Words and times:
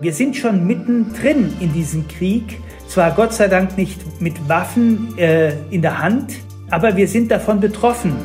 Wir 0.00 0.14
sind 0.14 0.34
schon 0.34 0.66
mittendrin 0.66 1.52
in 1.60 1.74
diesem 1.74 2.08
Krieg. 2.08 2.58
Zwar 2.88 3.10
Gott 3.10 3.34
sei 3.34 3.48
Dank 3.48 3.76
nicht 3.76 4.00
mit 4.18 4.48
Waffen 4.48 5.16
äh, 5.18 5.52
in 5.70 5.82
der 5.82 5.98
Hand, 5.98 6.32
aber 6.70 6.96
wir 6.96 7.06
sind 7.06 7.30
davon 7.30 7.60
betroffen. 7.60 8.16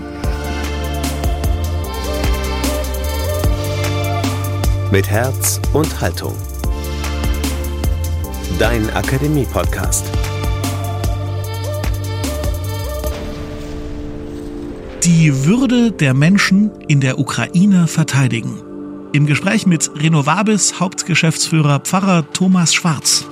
Mit 4.89 5.09
Herz 5.09 5.59
und 5.73 5.99
Haltung. 5.99 6.33
Dein 8.57 8.89
Akademie-Podcast. 8.91 10.05
Die 15.03 15.45
Würde 15.45 15.91
der 15.91 16.13
Menschen 16.13 16.71
in 16.87 17.01
der 17.01 17.19
Ukraine 17.19 17.87
verteidigen. 17.87 18.64
Im 19.15 19.27
Gespräch 19.27 19.65
mit 19.65 19.89
Renovabis 19.95 20.81
Hauptgeschäftsführer 20.81 21.79
Pfarrer 21.79 22.29
Thomas 22.33 22.73
Schwarz. 22.73 23.25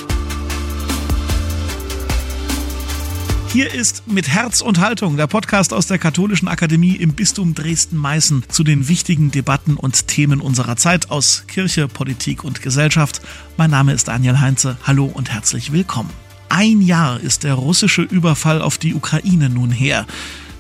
Hier 3.49 3.73
ist 3.73 4.07
mit 4.07 4.29
Herz 4.29 4.61
und 4.61 4.79
Haltung 4.79 5.17
der 5.17 5.27
Podcast 5.27 5.73
aus 5.73 5.87
der 5.87 5.97
Katholischen 5.97 6.47
Akademie 6.47 6.95
im 6.95 7.15
Bistum 7.15 7.53
Dresden-Meißen 7.53 8.45
zu 8.47 8.63
den 8.63 8.87
wichtigen 8.87 9.29
Debatten 9.31 9.75
und 9.75 10.07
Themen 10.07 10.39
unserer 10.39 10.77
Zeit 10.77 11.11
aus 11.11 11.43
Kirche, 11.47 11.89
Politik 11.89 12.45
und 12.45 12.61
Gesellschaft. 12.61 13.19
Mein 13.57 13.71
Name 13.71 13.91
ist 13.91 14.07
Daniel 14.07 14.39
Heinze. 14.39 14.77
Hallo 14.83 15.11
und 15.13 15.33
herzlich 15.33 15.73
willkommen. 15.73 16.11
Ein 16.47 16.81
Jahr 16.81 17.19
ist 17.19 17.43
der 17.43 17.55
russische 17.55 18.03
Überfall 18.03 18.61
auf 18.61 18.77
die 18.77 18.95
Ukraine 18.95 19.49
nun 19.49 19.71
her. 19.71 20.07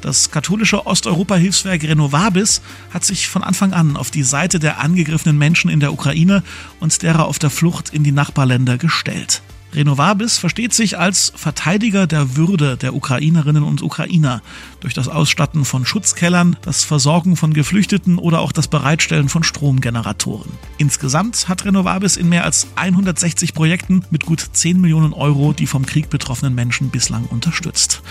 Das 0.03 0.31
katholische 0.31 0.85
Osteuropa-Hilfswerk 0.85 1.83
Renovabis 1.83 2.61
hat 2.93 3.05
sich 3.05 3.29
von 3.29 3.41
Anfang 3.41 3.71
an 3.71 3.95
auf 3.95 4.11
die 4.11 4.23
Seite 4.23 4.59
der 4.59 4.81
angegriffenen 4.81 5.37
Menschen 5.37 5.71
in 5.71 5.79
der 5.79 5.93
Ukraine 5.93 6.43
und 6.81 7.03
derer 7.03 7.25
auf 7.25 7.39
der 7.39 7.49
Flucht 7.49 7.93
in 7.93 8.03
die 8.03 8.11
Nachbarländer 8.11 8.77
gestellt. 8.77 9.41
Renovabis 9.73 10.37
versteht 10.37 10.73
sich 10.73 10.99
als 10.99 11.31
Verteidiger 11.35 12.05
der 12.05 12.35
Würde 12.35 12.77
der 12.77 12.93
Ukrainerinnen 12.93 13.63
und 13.63 13.81
Ukrainer 13.81 14.41
durch 14.81 14.93
das 14.93 15.07
Ausstatten 15.07 15.65
von 15.65 15.85
Schutzkellern, 15.85 16.57
das 16.61 16.83
Versorgen 16.83 17.35
von 17.35 17.53
Geflüchteten 17.53 18.17
oder 18.17 18.41
auch 18.41 18.51
das 18.51 18.67
Bereitstellen 18.67 19.29
von 19.29 19.43
Stromgeneratoren. 19.43 20.51
Insgesamt 20.77 21.47
hat 21.47 21.65
Renovabis 21.65 22.17
in 22.17 22.29
mehr 22.29 22.43
als 22.43 22.67
160 22.75 23.53
Projekten 23.53 24.03
mit 24.11 24.25
gut 24.25 24.45
10 24.51 24.79
Millionen 24.79 25.13
Euro 25.13 25.53
die 25.53 25.67
vom 25.67 25.85
Krieg 25.85 26.09
betroffenen 26.09 26.53
Menschen 26.53 26.89
bislang 26.89 27.25
unterstützt. 27.25 28.01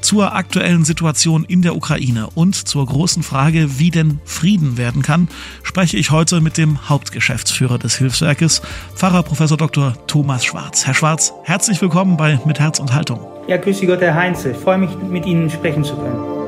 Zur 0.00 0.34
aktuellen 0.34 0.84
Situation 0.84 1.44
in 1.44 1.62
der 1.62 1.76
Ukraine 1.76 2.28
und 2.34 2.54
zur 2.54 2.86
großen 2.86 3.22
Frage, 3.22 3.78
wie 3.78 3.90
denn 3.90 4.18
Frieden 4.24 4.78
werden 4.78 5.02
kann, 5.02 5.28
spreche 5.62 5.96
ich 5.96 6.10
heute 6.10 6.40
mit 6.40 6.56
dem 6.56 6.88
Hauptgeschäftsführer 6.88 7.78
des 7.78 7.96
Hilfswerkes, 7.96 8.62
Pfarrer 8.94 9.22
Prof. 9.22 9.40
Dr. 9.56 9.94
Thomas 10.06 10.44
Schwarz. 10.44 10.86
Herr 10.86 10.94
Schwarz, 10.94 11.32
herzlich 11.44 11.80
willkommen 11.82 12.16
bei 12.16 12.40
Mit 12.46 12.60
Herz 12.60 12.78
und 12.78 12.94
Haltung. 12.94 13.20
Ja, 13.46 13.56
grüße 13.56 13.86
Gott, 13.86 14.00
Herr 14.00 14.14
Heinze. 14.14 14.52
Ich 14.52 14.56
freue 14.56 14.78
mich, 14.78 14.90
mit 15.10 15.26
Ihnen 15.26 15.50
sprechen 15.50 15.84
zu 15.84 15.94
können. 15.96 16.39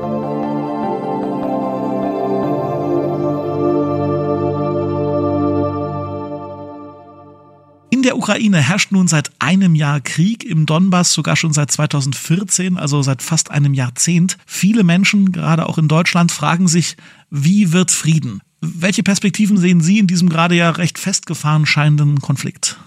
Der 8.13 8.19
Ukraine 8.19 8.61
herrscht 8.61 8.91
nun 8.91 9.07
seit 9.07 9.31
einem 9.39 9.73
Jahr 9.73 9.99
Krieg, 9.99 10.45
im 10.45 10.67
Donbass 10.67 11.13
sogar 11.13 11.35
schon 11.35 11.51
seit 11.51 11.71
2014, 11.71 12.77
also 12.77 13.01
seit 13.01 13.23
fast 13.23 13.49
einem 13.49 13.73
Jahrzehnt. 13.73 14.37
Viele 14.45 14.83
Menschen, 14.83 15.31
gerade 15.31 15.67
auch 15.67 15.79
in 15.79 15.87
Deutschland, 15.87 16.31
fragen 16.31 16.67
sich, 16.67 16.95
wie 17.31 17.73
wird 17.73 17.89
Frieden? 17.89 18.41
Welche 18.61 19.01
Perspektiven 19.01 19.57
sehen 19.57 19.81
Sie 19.81 19.97
in 19.97 20.05
diesem 20.05 20.29
gerade 20.29 20.53
ja 20.53 20.69
recht 20.69 20.99
festgefahren 20.99 21.65
scheinenden 21.65 22.19
Konflikt? 22.19 22.77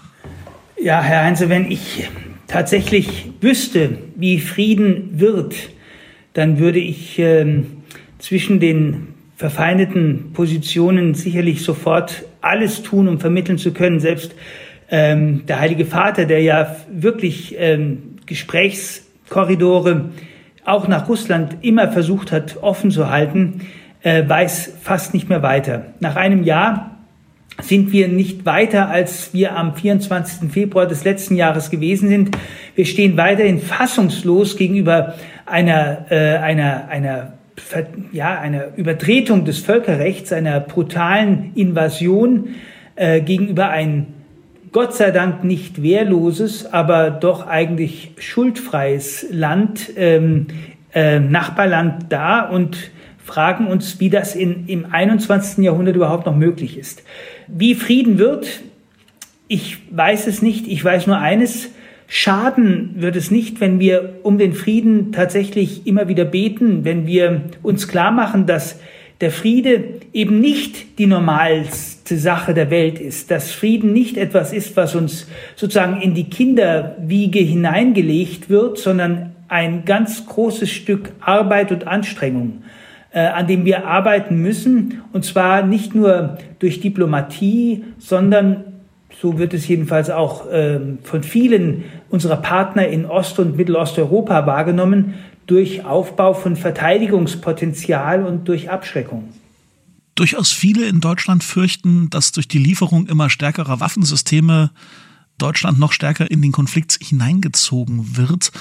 Ja, 0.81 1.01
Herr 1.01 1.25
Heinze, 1.25 1.49
wenn 1.49 1.69
ich 1.69 2.07
tatsächlich 2.47 3.25
wüsste, 3.41 3.97
wie 4.15 4.39
Frieden 4.39 5.19
wird, 5.19 5.55
dann 6.31 6.57
würde 6.57 6.79
ich 6.79 7.19
äh, 7.19 7.65
zwischen 8.19 8.61
den 8.61 9.09
verfeindeten 9.35 10.31
Positionen 10.31 11.15
sicherlich 11.15 11.63
sofort 11.63 12.23
alles 12.39 12.81
tun, 12.81 13.09
um 13.09 13.19
vermitteln 13.19 13.57
zu 13.57 13.73
können. 13.73 13.99
Selbst 13.99 14.33
ähm, 14.89 15.45
der 15.45 15.59
Heilige 15.59 15.85
Vater, 15.85 16.25
der 16.25 16.41
ja 16.41 16.75
wirklich 16.89 17.55
ähm, 17.57 18.15
Gesprächskorridore 18.25 20.09
auch 20.65 20.87
nach 20.87 21.07
Russland 21.07 21.57
immer 21.61 21.91
versucht 21.91 22.31
hat, 22.31 22.57
offen 22.61 22.91
zu 22.91 23.09
halten, 23.09 23.61
äh, 24.03 24.27
weiß 24.27 24.73
fast 24.81 25.13
nicht 25.13 25.29
mehr 25.29 25.41
weiter. 25.41 25.85
Nach 25.99 26.15
einem 26.15 26.43
Jahr 26.43 26.97
sind 27.61 27.91
wir 27.91 28.07
nicht 28.07 28.45
weiter, 28.45 28.89
als 28.89 29.33
wir 29.33 29.55
am 29.55 29.75
24. 29.75 30.51
Februar 30.51 30.85
des 30.85 31.03
letzten 31.03 31.35
Jahres 31.35 31.69
gewesen 31.69 32.09
sind. 32.09 32.37
Wir 32.75 32.85
stehen 32.85 33.17
weiterhin 33.17 33.59
fassungslos 33.59 34.57
gegenüber 34.57 35.15
einer, 35.45 36.05
äh, 36.09 36.37
einer, 36.37 36.87
einer, 36.89 37.33
ja, 38.11 38.39
einer 38.39 38.75
Übertretung 38.75 39.45
des 39.45 39.59
Völkerrechts, 39.59 40.31
einer 40.31 40.59
brutalen 40.59 41.53
Invasion 41.55 42.49
äh, 42.95 43.21
gegenüber 43.21 43.69
ein 43.69 44.07
Gott 44.71 44.95
sei 44.95 45.11
Dank 45.11 45.43
nicht 45.43 45.81
wehrloses, 45.81 46.65
aber 46.65 47.11
doch 47.11 47.47
eigentlich 47.47 48.11
schuldfreies 48.17 49.27
Land, 49.31 49.91
ähm, 49.95 50.47
äh, 50.93 51.19
Nachbarland 51.19 52.05
da 52.09 52.41
und 52.41 52.91
fragen 53.23 53.67
uns, 53.67 53.99
wie 53.99 54.09
das 54.09 54.35
in, 54.35 54.67
im 54.67 54.85
21. 54.89 55.63
Jahrhundert 55.63 55.95
überhaupt 55.95 56.25
noch 56.25 56.35
möglich 56.35 56.77
ist. 56.77 57.03
Wie 57.47 57.75
Frieden 57.75 58.17
wird, 58.17 58.61
ich 59.47 59.77
weiß 59.91 60.27
es 60.27 60.41
nicht. 60.41 60.67
Ich 60.67 60.83
weiß 60.83 61.07
nur 61.07 61.17
eines. 61.17 61.69
Schaden 62.07 62.95
wird 62.95 63.15
es 63.15 63.31
nicht, 63.31 63.59
wenn 63.59 63.79
wir 63.79 64.19
um 64.23 64.37
den 64.37 64.53
Frieden 64.53 65.11
tatsächlich 65.11 65.85
immer 65.85 66.07
wieder 66.07 66.25
beten, 66.25 66.85
wenn 66.85 67.05
wir 67.05 67.41
uns 67.63 67.87
klar 67.87 68.11
machen, 68.11 68.45
dass 68.45 68.79
der 69.19 69.31
Friede 69.31 69.83
eben 70.13 70.39
nicht 70.39 70.99
die 70.99 71.07
normalste 72.07 72.17
Sache 72.17 72.53
der 72.53 72.69
Welt 72.69 72.99
ist, 72.99 73.31
dass 73.31 73.51
Frieden 73.51 73.91
nicht 73.91 74.17
etwas 74.17 74.53
ist, 74.53 74.77
was 74.77 74.95
uns 74.95 75.27
sozusagen 75.55 76.01
in 76.01 76.13
die 76.13 76.29
Kinderwiege 76.29 77.39
hineingelegt 77.39 78.49
wird, 78.49 78.77
sondern 78.77 79.35
ein 79.49 79.85
ganz 79.85 80.25
großes 80.25 80.69
Stück 80.69 81.11
Arbeit 81.19 81.71
und 81.71 81.87
Anstrengung 81.87 82.63
äh, 83.11 83.19
an 83.19 83.47
dem 83.47 83.65
wir 83.65 83.87
arbeiten 83.87 84.41
müssen. 84.41 85.01
Und 85.13 85.23
zwar 85.25 85.65
nicht 85.65 85.95
nur 85.95 86.37
durch 86.59 86.81
Diplomatie, 86.81 87.83
sondern 87.97 88.63
so 89.21 89.39
wird 89.39 89.53
es 89.53 89.67
jedenfalls 89.67 90.09
auch 90.09 90.45
ähm, 90.51 90.99
von 91.03 91.23
vielen 91.23 91.85
unserer 92.09 92.37
Partner 92.37 92.87
in 92.87 93.05
Ost- 93.05 93.39
und 93.39 93.57
Mittelosteuropa 93.57 94.45
wahrgenommen, 94.45 95.15
durch 95.45 95.85
Aufbau 95.85 96.33
von 96.33 96.55
Verteidigungspotenzial 96.57 98.25
und 98.25 98.47
durch 98.47 98.69
Abschreckung. 98.69 99.29
Durchaus 100.17 100.51
viele 100.51 100.87
in 100.87 100.99
Deutschland 100.99 101.43
fürchten, 101.43 102.09
dass 102.09 102.31
durch 102.31 102.47
die 102.47 102.57
Lieferung 102.57 103.05
immer 103.05 103.29
stärkerer 103.29 103.79
Waffensysteme 103.79 104.71
Deutschland 105.37 105.77
noch 105.77 105.91
stärker 105.91 106.31
in 106.31 106.41
den 106.41 106.51
Konflikt 106.51 106.97
hineingezogen 106.99 108.17
wird. 108.17 108.51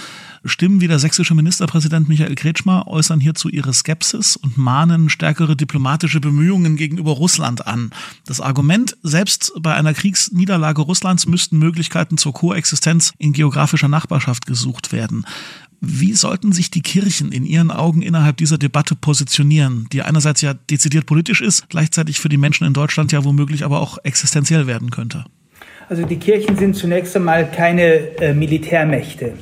Stimmen 0.45 0.83
wie 0.83 0.87
der 0.87 0.99
sächsische 0.99 1.35
Ministerpräsident 1.35 2.11
Michael 2.11 2.35
Kretschmer 2.35 2.87
äußern 2.87 3.21
hierzu 3.21 3.49
ihre 3.49 3.73
Skepsis 3.73 4.37
und 4.37 4.59
mahnen 4.59 5.09
stärkere 5.09 5.57
diplomatische 5.57 6.21
Bemühungen 6.21 6.77
gegenüber 6.77 7.13
Russland 7.13 7.67
an. 7.67 7.91
Das 8.27 8.43
Argument, 8.43 8.95
selbst 9.03 9.53
bei 9.59 9.75
einer 9.75 9.95
Kriegsniederlage 9.95 10.83
Russlands 10.83 11.27
müssten 11.27 11.59
Möglichkeiten 11.59 12.19
zur 12.19 12.35
Koexistenz 12.35 13.15
in 13.17 13.33
geografischer 13.33 13.89
Nachbarschaft 13.89 14.45
gesucht 14.45 14.93
werden. 14.93 15.25
Wie 15.89 16.15
sollten 16.15 16.51
sich 16.51 16.71
die 16.71 16.83
Kirchen 16.83 17.31
in 17.31 17.45
Ihren 17.45 17.71
Augen 17.71 18.03
innerhalb 18.03 18.39
dieser 18.39 18.59
Debatte 18.59 18.97
positionieren, 18.97 19.87
die 19.93 20.03
einerseits 20.03 20.41
ja 20.41 20.55
dezidiert 20.55 21.07
politisch 21.07 21.41
ist, 21.41 21.69
gleichzeitig 21.69 22.19
für 22.19 22.29
die 22.29 22.39
Menschen 22.39 22.67
in 22.67 22.73
Deutschland 22.73 23.13
ja 23.13 23.25
womöglich 23.25 23.65
aber 23.65 23.81
auch 23.81 23.99
existenziell 24.03 24.67
werden 24.67 24.91
könnte? 24.91 25.25
Also 25.89 26.05
die 26.05 26.17
Kirchen 26.17 26.57
sind 26.57 26.75
zunächst 26.75 27.15
einmal 27.15 27.49
keine 27.49 28.19
äh, 28.21 28.35
Militärmächte. 28.35 29.35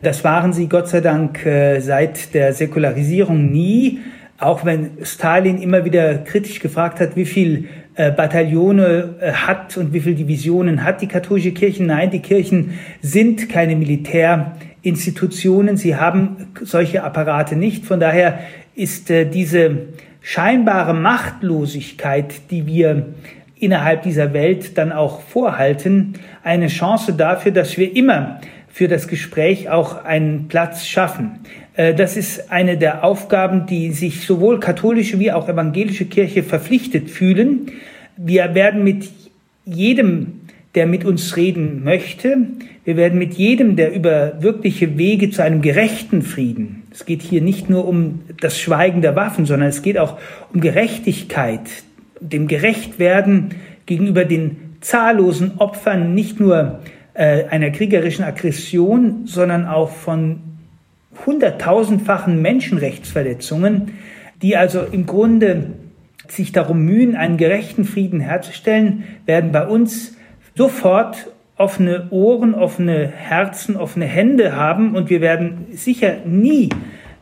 Das 0.00 0.22
waren 0.22 0.52
sie 0.52 0.68
Gott 0.68 0.88
sei 0.88 1.00
Dank 1.00 1.44
äh, 1.44 1.80
seit 1.80 2.34
der 2.34 2.54
Säkularisierung 2.54 3.50
nie, 3.50 3.98
auch 4.38 4.64
wenn 4.64 4.90
Stalin 5.02 5.60
immer 5.60 5.84
wieder 5.84 6.18
kritisch 6.18 6.60
gefragt 6.60 7.00
hat, 7.00 7.16
wie 7.16 7.26
viel 7.26 7.68
äh, 7.96 8.12
Bataillone 8.12 9.16
hat 9.32 9.76
und 9.76 9.92
wie 9.92 10.00
viel 10.00 10.14
Divisionen 10.14 10.84
hat 10.84 11.02
die 11.02 11.08
katholische 11.08 11.50
Kirche. 11.50 11.82
Nein, 11.82 12.12
die 12.12 12.20
Kirchen 12.20 12.78
sind 13.02 13.48
keine 13.48 13.74
Militärinstitutionen. 14.82 15.76
Sie 15.76 15.96
haben 15.96 16.48
solche 16.62 17.04
Apparate 17.04 17.56
nicht. 17.56 17.84
Von 17.84 18.00
daher 18.00 18.40
ist 18.74 19.10
äh, 19.10 19.26
diese 19.26 19.88
scheinbare 20.22 20.94
Machtlosigkeit, 20.94 22.50
die 22.50 22.66
wir 22.66 23.06
innerhalb 23.58 24.02
dieser 24.02 24.32
Welt 24.32 24.78
dann 24.78 24.92
auch 24.92 25.20
vorhalten, 25.20 26.14
eine 26.42 26.68
Chance 26.68 27.12
dafür, 27.12 27.52
dass 27.52 27.76
wir 27.76 27.94
immer 27.94 28.40
für 28.68 28.88
das 28.88 29.08
Gespräch 29.08 29.68
auch 29.68 30.04
einen 30.04 30.48
Platz 30.48 30.86
schaffen. 30.86 31.40
Äh, 31.74 31.94
das 31.94 32.16
ist 32.16 32.50
eine 32.50 32.78
der 32.78 33.04
Aufgaben, 33.04 33.66
die 33.66 33.92
sich 33.92 34.24
sowohl 34.24 34.60
katholische 34.60 35.18
wie 35.18 35.32
auch 35.32 35.48
evangelische 35.48 36.06
Kirche 36.06 36.42
verpflichtet 36.42 37.10
fühlen. 37.10 37.72
Wir 38.16 38.54
werden 38.54 38.82
mit 38.82 39.10
jedem 39.66 40.39
der 40.74 40.86
mit 40.86 41.04
uns 41.04 41.36
reden 41.36 41.82
möchte. 41.82 42.36
Wir 42.84 42.96
werden 42.96 43.18
mit 43.18 43.34
jedem, 43.34 43.76
der 43.76 43.92
über 43.92 44.40
wirkliche 44.40 44.96
Wege 44.96 45.30
zu 45.30 45.42
einem 45.42 45.62
gerechten 45.62 46.22
Frieden, 46.22 46.80
es 46.92 47.06
geht 47.06 47.22
hier 47.22 47.40
nicht 47.40 47.70
nur 47.70 47.86
um 47.86 48.20
das 48.40 48.58
Schweigen 48.58 49.00
der 49.00 49.14
Waffen, 49.14 49.46
sondern 49.46 49.68
es 49.68 49.82
geht 49.82 49.96
auch 49.96 50.18
um 50.52 50.60
Gerechtigkeit, 50.60 51.60
dem 52.20 52.48
Gerechtwerden 52.48 53.54
gegenüber 53.86 54.24
den 54.24 54.76
zahllosen 54.80 55.58
Opfern 55.58 56.14
nicht 56.14 56.40
nur 56.40 56.80
äh, 57.14 57.44
einer 57.44 57.70
kriegerischen 57.70 58.24
Aggression, 58.24 59.26
sondern 59.26 59.66
auch 59.66 59.90
von 59.90 60.40
hunderttausendfachen 61.26 62.40
Menschenrechtsverletzungen, 62.40 63.92
die 64.42 64.56
also 64.56 64.80
im 64.82 65.06
Grunde 65.06 65.72
sich 66.28 66.52
darum 66.52 66.84
mühen, 66.84 67.16
einen 67.16 67.36
gerechten 67.36 67.84
Frieden 67.84 68.20
herzustellen, 68.20 69.04
werden 69.26 69.52
bei 69.52 69.66
uns 69.66 70.16
sofort 70.60 71.28
offene 71.56 72.08
Ohren, 72.10 72.54
offene 72.54 73.06
Herzen, 73.06 73.78
offene 73.78 74.04
Hände 74.04 74.54
haben 74.54 74.94
und 74.94 75.08
wir 75.08 75.22
werden 75.22 75.68
sicher 75.72 76.16
nie 76.26 76.68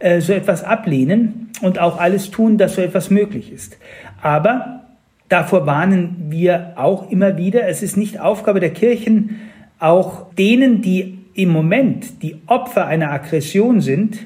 äh, 0.01 0.21
so 0.21 0.33
etwas 0.33 0.65
ablehnen 0.65 1.51
und 1.63 1.79
auch 1.79 2.01
alles 2.01 2.33
tun, 2.33 2.59
dass 2.59 2.75
so 2.75 2.83
etwas 2.83 3.11
möglich 3.11 3.53
ist. 3.53 3.79
Aber 4.23 4.81
davor 5.29 5.67
warnen 5.67 6.27
wir 6.31 6.73
auch 6.75 7.13
immer 7.13 7.37
wieder. 7.37 7.69
Es 7.69 7.81
ist 7.81 7.97
nicht 7.97 8.19
Aufgabe 8.19 8.59
der 8.59 8.73
Kirchen, 8.73 9.39
auch 9.79 10.35
denen, 10.35 10.83
die 10.83 11.19
im 11.35 11.51
Moment 11.51 12.25
die 12.25 12.39
Opfer 12.49 12.89
einer 12.89 13.13
Aggression 13.13 13.81
sind, 13.81 14.19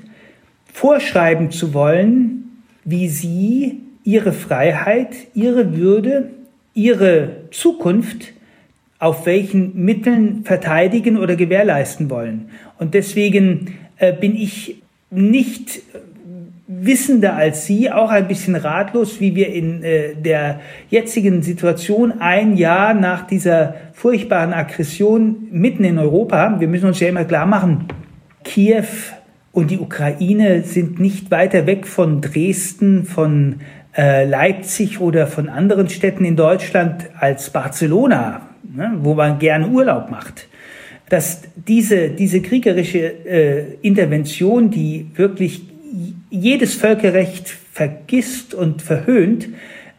vorschreiben 0.72 1.50
zu 1.50 1.74
wollen, 1.74 2.64
wie 2.86 3.08
sie 3.08 3.82
ihre 4.04 4.32
Freiheit, 4.32 5.14
ihre 5.34 5.76
Würde, 5.76 6.30
ihre 6.72 7.50
Zukunft 7.50 8.32
auf 9.02 9.26
welchen 9.26 9.84
Mitteln 9.84 10.44
verteidigen 10.44 11.18
oder 11.18 11.34
gewährleisten 11.34 12.08
wollen. 12.08 12.50
Und 12.78 12.94
deswegen 12.94 13.74
äh, 13.96 14.12
bin 14.12 14.36
ich 14.36 14.80
nicht 15.10 15.82
wissender 16.68 17.34
als 17.34 17.66
Sie, 17.66 17.90
auch 17.90 18.10
ein 18.10 18.28
bisschen 18.28 18.54
ratlos, 18.54 19.20
wie 19.20 19.34
wir 19.34 19.52
in 19.52 19.82
äh, 19.82 20.14
der 20.14 20.60
jetzigen 20.88 21.42
Situation 21.42 22.20
ein 22.20 22.56
Jahr 22.56 22.94
nach 22.94 23.26
dieser 23.26 23.74
furchtbaren 23.92 24.52
Aggression 24.52 25.48
mitten 25.50 25.82
in 25.82 25.98
Europa. 25.98 26.60
Wir 26.60 26.68
müssen 26.68 26.86
uns 26.86 27.00
ja 27.00 27.08
immer 27.08 27.24
klar 27.24 27.46
machen, 27.46 27.88
Kiew 28.44 28.86
und 29.50 29.72
die 29.72 29.80
Ukraine 29.80 30.62
sind 30.62 31.00
nicht 31.00 31.32
weiter 31.32 31.66
weg 31.66 31.88
von 31.88 32.20
Dresden, 32.20 33.02
von 33.04 33.62
äh, 33.96 34.24
Leipzig 34.26 35.00
oder 35.00 35.26
von 35.26 35.48
anderen 35.48 35.88
Städten 35.88 36.24
in 36.24 36.36
Deutschland 36.36 37.10
als 37.18 37.50
Barcelona, 37.50 38.42
ne, 38.62 38.92
wo 39.00 39.14
man 39.14 39.38
gerne 39.38 39.68
Urlaub 39.68 40.10
macht, 40.10 40.48
dass 41.08 41.42
diese, 41.68 42.10
diese 42.10 42.40
kriegerische 42.40 42.98
äh, 42.98 43.74
Intervention, 43.82 44.70
die 44.70 45.10
wirklich 45.14 45.62
jedes 46.30 46.74
Völkerrecht 46.74 47.48
vergisst 47.72 48.54
und 48.54 48.82
verhöhnt, 48.82 49.48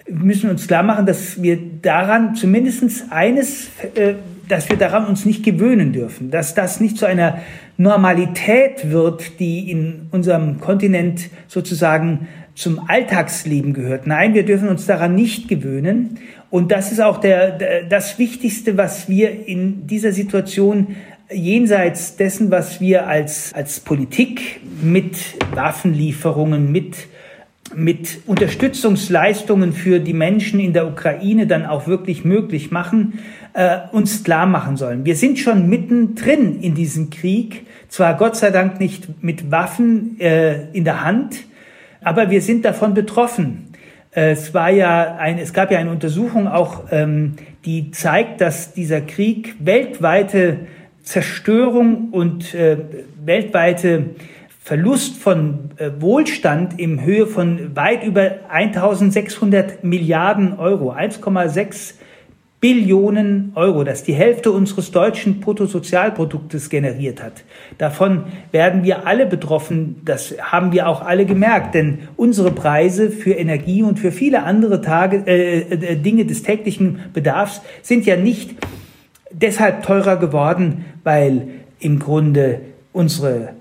müssen 0.09 0.49
uns 0.49 0.67
klar 0.67 0.83
machen, 0.83 1.05
dass 1.05 1.41
wir 1.41 1.57
daran 1.81 2.35
zumindest 2.35 3.11
eines, 3.11 3.69
äh, 3.95 4.15
dass 4.47 4.69
wir 4.69 4.77
daran 4.77 5.05
uns 5.05 5.25
nicht 5.25 5.43
gewöhnen 5.43 5.93
dürfen, 5.93 6.31
dass 6.31 6.53
das 6.53 6.79
nicht 6.79 6.97
zu 6.97 7.05
einer 7.05 7.39
Normalität 7.77 8.91
wird, 8.91 9.39
die 9.39 9.71
in 9.71 10.07
unserem 10.11 10.59
Kontinent 10.59 11.29
sozusagen 11.47 12.27
zum 12.55 12.87
Alltagsleben 12.87 13.73
gehört. 13.73 14.05
Nein, 14.05 14.33
wir 14.33 14.45
dürfen 14.45 14.67
uns 14.67 14.85
daran 14.85 15.15
nicht 15.15 15.47
gewöhnen. 15.47 16.19
Und 16.49 16.71
das 16.71 16.91
ist 16.91 17.01
auch 17.01 17.19
der, 17.19 17.83
das 17.83 18.19
Wichtigste, 18.19 18.77
was 18.77 19.09
wir 19.09 19.47
in 19.47 19.87
dieser 19.87 20.11
Situation 20.11 20.95
jenseits 21.31 22.15
dessen, 22.15 22.51
was 22.51 22.79
wir 22.79 23.07
als, 23.07 23.53
als 23.53 23.79
Politik 23.79 24.61
mit 24.81 25.17
Waffenlieferungen, 25.55 26.71
mit, 26.71 27.07
mit 27.75 28.19
Unterstützungsleistungen 28.27 29.73
für 29.73 29.99
die 29.99 30.13
Menschen 30.13 30.59
in 30.59 30.73
der 30.73 30.87
Ukraine 30.87 31.47
dann 31.47 31.65
auch 31.65 31.87
wirklich 31.87 32.23
möglich 32.23 32.69
machen, 32.69 33.19
äh, 33.53 33.77
uns 33.91 34.23
klar 34.23 34.45
machen 34.45 34.77
sollen. 34.77 35.05
Wir 35.05 35.15
sind 35.15 35.39
schon 35.39 35.69
mittendrin 35.69 36.61
in 36.61 36.75
diesem 36.75 37.09
Krieg, 37.09 37.67
zwar 37.87 38.17
Gott 38.17 38.35
sei 38.35 38.51
Dank 38.51 38.79
nicht 38.79 39.23
mit 39.23 39.51
Waffen 39.51 40.19
äh, 40.19 40.67
in 40.71 40.83
der 40.83 41.03
Hand, 41.03 41.43
aber 42.01 42.29
wir 42.29 42.41
sind 42.41 42.65
davon 42.65 42.93
betroffen. 42.93 43.69
Es 44.11 44.53
war 44.53 44.69
ja 44.69 45.15
ein, 45.15 45.39
es 45.39 45.53
gab 45.53 45.71
ja 45.71 45.79
eine 45.79 45.89
Untersuchung 45.89 46.47
auch, 46.47 46.83
ähm, 46.91 47.33
die 47.65 47.91
zeigt, 47.91 48.41
dass 48.41 48.73
dieser 48.73 49.01
Krieg 49.01 49.55
weltweite 49.59 50.59
Zerstörung 51.01 52.09
und 52.11 52.53
äh, 52.53 52.77
weltweite 53.23 54.11
Verlust 54.61 55.17
von 55.17 55.71
äh, 55.77 55.89
Wohlstand 55.99 56.79
im 56.79 57.03
Höhe 57.03 57.27
von 57.27 57.75
weit 57.75 58.03
über 58.05 58.49
1600 58.49 59.83
Milliarden 59.83 60.57
Euro, 60.57 60.93
1,6 60.93 61.95
Billionen 62.63 63.51
Euro, 63.55 63.83
das 63.83 64.03
die 64.03 64.13
Hälfte 64.13 64.49
unseres 64.49 64.91
deutschen 64.91 65.41
Bruttosozialproduktes 65.41 66.69
generiert 66.69 67.21
hat. 67.21 67.43
Davon 67.77 68.23
werden 68.53 68.85
wir 68.85 69.05
alle 69.05 69.25
betroffen, 69.25 69.97
das 70.05 70.33
haben 70.39 70.71
wir 70.71 70.87
auch 70.87 71.01
alle 71.01 71.25
gemerkt, 71.25 71.75
denn 71.75 72.07
unsere 72.15 72.51
Preise 72.51 73.09
für 73.09 73.31
Energie 73.31 73.83
und 73.83 73.99
für 73.99 74.13
viele 74.13 74.43
andere 74.43 74.79
Tage, 74.79 75.23
äh, 75.27 75.59
äh, 75.59 75.95
Dinge 75.97 76.23
des 76.23 76.43
täglichen 76.43 76.99
Bedarfs 77.11 77.61
sind 77.81 78.05
ja 78.05 78.15
nicht 78.15 78.51
deshalb 79.29 79.83
teurer 79.83 80.15
geworden, 80.15 80.85
weil 81.03 81.49
im 81.81 81.99
Grunde 81.99 82.61
unsere 82.93 83.55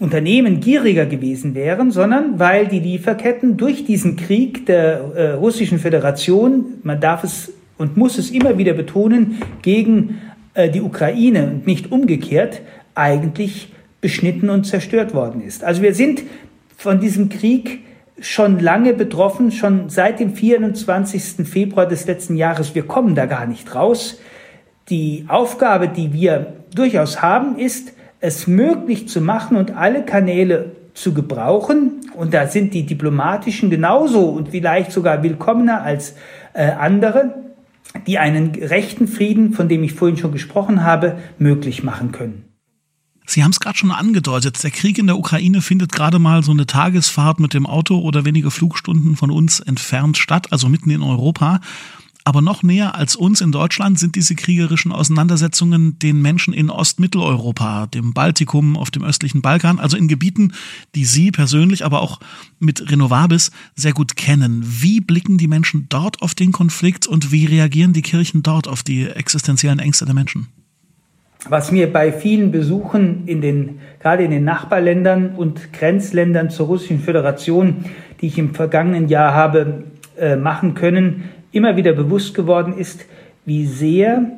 Unternehmen 0.00 0.60
gieriger 0.60 1.04
gewesen 1.04 1.54
wären, 1.54 1.90
sondern 1.90 2.38
weil 2.38 2.68
die 2.68 2.80
Lieferketten 2.80 3.58
durch 3.58 3.84
diesen 3.84 4.16
Krieg 4.16 4.64
der 4.64 5.12
äh, 5.14 5.30
russischen 5.32 5.78
Föderation, 5.78 6.78
man 6.84 7.02
darf 7.02 7.22
es 7.22 7.52
und 7.78 7.96
muss 7.96 8.18
es 8.18 8.30
immer 8.30 8.58
wieder 8.58 8.72
betonen, 8.72 9.38
gegen 9.62 10.20
äh, 10.54 10.70
die 10.70 10.80
Ukraine 10.80 11.46
und 11.46 11.66
nicht 11.66 11.92
umgekehrt 11.92 12.62
eigentlich 12.94 13.72
beschnitten 14.00 14.50
und 14.50 14.64
zerstört 14.64 15.14
worden 15.14 15.42
ist. 15.42 15.64
Also 15.64 15.82
wir 15.82 15.94
sind 15.94 16.22
von 16.76 17.00
diesem 17.00 17.28
Krieg 17.28 17.80
schon 18.20 18.60
lange 18.60 18.94
betroffen, 18.94 19.52
schon 19.52 19.90
seit 19.90 20.20
dem 20.20 20.34
24. 20.34 21.46
Februar 21.46 21.86
des 21.86 22.06
letzten 22.06 22.36
Jahres. 22.36 22.74
Wir 22.74 22.84
kommen 22.84 23.14
da 23.14 23.26
gar 23.26 23.46
nicht 23.46 23.74
raus. 23.74 24.20
Die 24.88 25.24
Aufgabe, 25.28 25.88
die 25.88 26.12
wir 26.12 26.54
durchaus 26.74 27.20
haben, 27.20 27.58
ist, 27.58 27.92
es 28.20 28.46
möglich 28.46 29.08
zu 29.08 29.20
machen 29.20 29.56
und 29.56 29.76
alle 29.76 30.04
Kanäle 30.04 30.72
zu 30.94 31.12
gebrauchen. 31.12 32.00
Und 32.14 32.32
da 32.32 32.46
sind 32.46 32.72
die 32.72 32.86
diplomatischen 32.86 33.68
genauso 33.68 34.22
und 34.22 34.48
vielleicht 34.48 34.92
sogar 34.92 35.22
willkommener 35.22 35.82
als 35.82 36.14
äh, 36.54 36.70
andere 36.70 37.34
die 38.06 38.18
einen 38.18 38.54
rechten 38.54 39.08
Frieden, 39.08 39.52
von 39.52 39.68
dem 39.68 39.82
ich 39.82 39.94
vorhin 39.94 40.16
schon 40.16 40.32
gesprochen 40.32 40.82
habe, 40.82 41.18
möglich 41.38 41.82
machen 41.82 42.12
können. 42.12 42.44
Sie 43.28 43.42
haben 43.42 43.50
es 43.50 43.58
gerade 43.58 43.76
schon 43.76 43.90
angedeutet, 43.90 44.62
der 44.62 44.70
Krieg 44.70 44.98
in 44.98 45.08
der 45.08 45.18
Ukraine 45.18 45.60
findet 45.60 45.90
gerade 45.90 46.20
mal 46.20 46.44
so 46.44 46.52
eine 46.52 46.66
Tagesfahrt 46.66 47.40
mit 47.40 47.54
dem 47.54 47.66
Auto 47.66 47.98
oder 47.98 48.24
wenige 48.24 48.52
Flugstunden 48.52 49.16
von 49.16 49.32
uns 49.32 49.58
entfernt 49.58 50.16
statt, 50.16 50.52
also 50.52 50.68
mitten 50.68 50.90
in 50.90 51.02
Europa. 51.02 51.60
Aber 52.26 52.42
noch 52.42 52.64
näher 52.64 52.96
als 52.96 53.14
uns 53.14 53.40
in 53.40 53.52
Deutschland 53.52 54.00
sind 54.00 54.16
diese 54.16 54.34
kriegerischen 54.34 54.90
Auseinandersetzungen 54.90 55.96
den 56.00 56.20
Menschen 56.20 56.52
in 56.52 56.70
Ostmitteleuropa, 56.70 57.86
dem 57.86 58.14
Baltikum, 58.14 58.76
auf 58.76 58.90
dem 58.90 59.04
östlichen 59.04 59.42
Balkan, 59.42 59.78
also 59.78 59.96
in 59.96 60.08
Gebieten, 60.08 60.52
die 60.96 61.04
Sie 61.04 61.30
persönlich, 61.30 61.84
aber 61.84 62.02
auch 62.02 62.18
mit 62.58 62.90
Renovabis 62.90 63.52
sehr 63.76 63.92
gut 63.92 64.16
kennen. 64.16 64.60
Wie 64.66 65.00
blicken 65.00 65.38
die 65.38 65.46
Menschen 65.46 65.86
dort 65.88 66.20
auf 66.20 66.34
den 66.34 66.50
Konflikt 66.50 67.06
und 67.06 67.30
wie 67.30 67.46
reagieren 67.46 67.92
die 67.92 68.02
Kirchen 68.02 68.42
dort 68.42 68.66
auf 68.66 68.82
die 68.82 69.06
existenziellen 69.06 69.78
Ängste 69.78 70.04
der 70.04 70.14
Menschen? 70.14 70.48
Was 71.48 71.70
mir 71.70 71.92
bei 71.92 72.10
vielen 72.10 72.50
Besuchen 72.50 73.28
in 73.28 73.40
den, 73.40 73.78
gerade 74.00 74.24
in 74.24 74.32
den 74.32 74.42
Nachbarländern 74.42 75.36
und 75.36 75.72
Grenzländern 75.72 76.50
zur 76.50 76.66
Russischen 76.66 76.98
Föderation, 76.98 77.84
die 78.20 78.26
ich 78.26 78.36
im 78.36 78.52
vergangenen 78.52 79.06
Jahr 79.06 79.32
habe 79.32 79.84
äh, 80.18 80.34
machen 80.34 80.74
können, 80.74 81.24
immer 81.56 81.76
wieder 81.76 81.92
bewusst 81.92 82.34
geworden 82.34 82.76
ist, 82.76 83.06
wie 83.46 83.66
sehr 83.66 84.30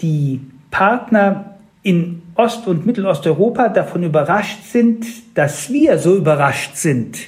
die 0.00 0.40
Partner 0.70 1.56
in 1.82 2.22
Ost- 2.36 2.66
und 2.66 2.86
Mittelosteuropa 2.86 3.68
davon 3.68 4.04
überrascht 4.04 4.62
sind, 4.64 5.04
dass 5.34 5.70
wir 5.70 5.98
so 5.98 6.16
überrascht 6.16 6.76
sind 6.76 7.18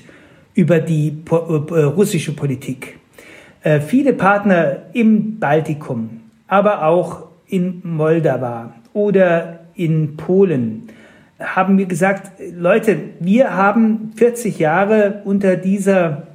über 0.54 0.78
die 0.78 1.18
äh, 1.28 1.34
russische 1.34 2.32
Politik. 2.32 2.98
Äh, 3.62 3.80
viele 3.80 4.12
Partner 4.12 4.82
im 4.92 5.40
Baltikum, 5.40 6.20
aber 6.46 6.86
auch 6.86 7.24
in 7.48 7.80
Moldau 7.82 8.72
oder 8.92 9.60
in 9.74 10.16
Polen 10.16 10.88
haben 11.40 11.74
mir 11.74 11.86
gesagt, 11.86 12.30
Leute, 12.56 12.96
wir 13.18 13.54
haben 13.56 14.12
40 14.14 14.60
Jahre 14.60 15.22
unter 15.24 15.56
dieser 15.56 16.28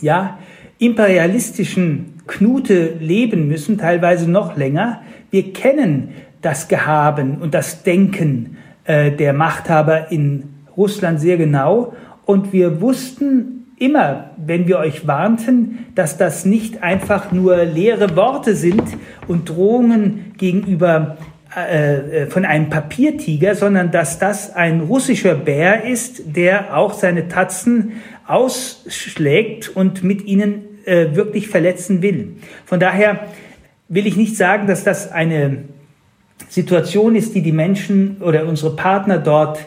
ja, 0.00 0.38
imperialistischen 0.82 2.14
Knute 2.26 2.94
leben 2.98 3.46
müssen, 3.46 3.78
teilweise 3.78 4.28
noch 4.28 4.56
länger. 4.56 5.02
Wir 5.30 5.52
kennen 5.52 6.08
das 6.40 6.66
Gehaben 6.66 7.38
und 7.40 7.54
das 7.54 7.84
Denken 7.84 8.56
äh, 8.84 9.12
der 9.12 9.32
Machthaber 9.32 10.10
in 10.10 10.54
Russland 10.76 11.20
sehr 11.20 11.36
genau 11.36 11.94
und 12.26 12.52
wir 12.52 12.80
wussten 12.80 13.66
immer, 13.78 14.30
wenn 14.44 14.66
wir 14.66 14.78
euch 14.78 15.06
warnten, 15.06 15.86
dass 15.94 16.16
das 16.16 16.44
nicht 16.44 16.82
einfach 16.82 17.30
nur 17.30 17.64
leere 17.64 18.16
Worte 18.16 18.56
sind 18.56 18.82
und 19.28 19.48
Drohungen 19.50 20.32
gegenüber 20.36 21.16
äh, 21.56 22.22
äh, 22.22 22.26
von 22.26 22.44
einem 22.44 22.70
Papiertiger, 22.70 23.54
sondern 23.54 23.92
dass 23.92 24.18
das 24.18 24.54
ein 24.54 24.80
russischer 24.80 25.34
Bär 25.34 25.84
ist, 25.84 26.36
der 26.36 26.76
auch 26.76 26.92
seine 26.92 27.28
Tatzen 27.28 27.92
ausschlägt 28.26 29.68
und 29.68 30.02
mit 30.02 30.24
ihnen 30.24 30.71
äh, 30.84 31.14
wirklich 31.14 31.48
verletzen 31.48 32.02
will. 32.02 32.36
Von 32.64 32.80
daher 32.80 33.28
will 33.88 34.06
ich 34.06 34.16
nicht 34.16 34.36
sagen, 34.36 34.66
dass 34.66 34.84
das 34.84 35.10
eine 35.12 35.64
Situation 36.48 37.14
ist, 37.14 37.34
die 37.34 37.42
die 37.42 37.52
Menschen 37.52 38.18
oder 38.20 38.46
unsere 38.46 38.74
Partner 38.76 39.18
dort 39.18 39.58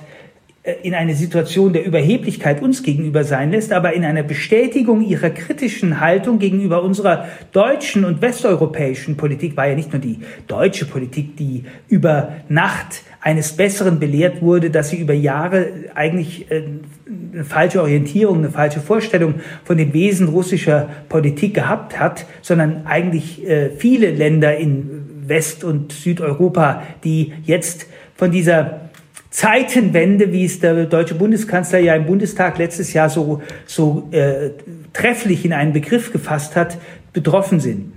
äh, 0.64 0.76
in 0.84 0.94
eine 0.94 1.16
Situation 1.16 1.74
der 1.74 1.86
Überheblichkeit 1.86 2.62
uns 2.62 2.84
gegenüber 2.84 3.24
sein 3.24 3.52
lässt, 3.52 3.72
aber 3.72 3.94
in 3.94 4.04
einer 4.04 4.24
Bestätigung 4.24 5.02
ihrer 5.02 5.30
kritischen 5.30 6.00
Haltung 6.00 6.40
gegenüber 6.40 6.84
unserer 6.84 7.28
deutschen 7.52 8.04
und 8.04 8.22
westeuropäischen 8.22 9.16
Politik 9.18 9.56
war 9.58 9.68
ja 9.68 9.76
nicht 9.76 9.92
nur 9.92 10.02
die 10.02 10.20
deutsche 10.48 10.86
Politik, 10.86 11.38
die 11.38 11.66
über 11.88 12.34
Nacht 12.50 13.04
eines 13.26 13.54
Besseren 13.54 14.00
belehrt 14.00 14.44
wurde, 14.44 14.70
dass 14.70 14.90
sie 14.90 14.98
über 14.98 15.16
Jahre 15.16 15.68
eigentlich 15.96 16.52
äh, 16.52 16.62
eine 17.34 17.44
falsche 17.44 17.82
Orientierung, 17.82 18.38
eine 18.38 18.52
falsche 18.52 18.80
Vorstellung 18.80 19.36
von 19.64 19.80
dem 19.80 19.94
Wesen 19.94 20.28
russischer 20.28 20.88
Politik 21.10 21.56
gehabt 21.56 22.00
hat, 22.00 22.28
sondern 22.44 22.86
eigentlich 22.86 23.44
äh, 23.44 23.72
viele 23.72 24.12
Länder 24.12 24.56
in 24.56 25.26
West- 25.26 25.64
und 25.64 25.92
Südeuropa, 25.92 26.84
die 27.04 27.34
jetzt 27.44 27.88
von 28.14 28.30
dieser 28.30 28.92
Zeitenwende, 29.32 30.32
wie 30.32 30.46
es 30.46 30.60
der 30.60 30.86
deutsche 30.86 31.16
Bundeskanzler 31.16 31.80
ja 31.80 31.96
im 31.96 32.06
Bundestag 32.06 32.60
letztes 32.60 32.94
Jahr 32.94 33.10
so, 33.10 33.42
so 33.66 34.08
äh, 34.12 34.52
trefflich 34.94 35.46
in 35.46 35.52
einen 35.52 35.74
Begriff 35.74 36.14
gefasst 36.14 36.56
hat, 36.56 36.78
betroffen 37.12 37.60
sind. 37.60 37.92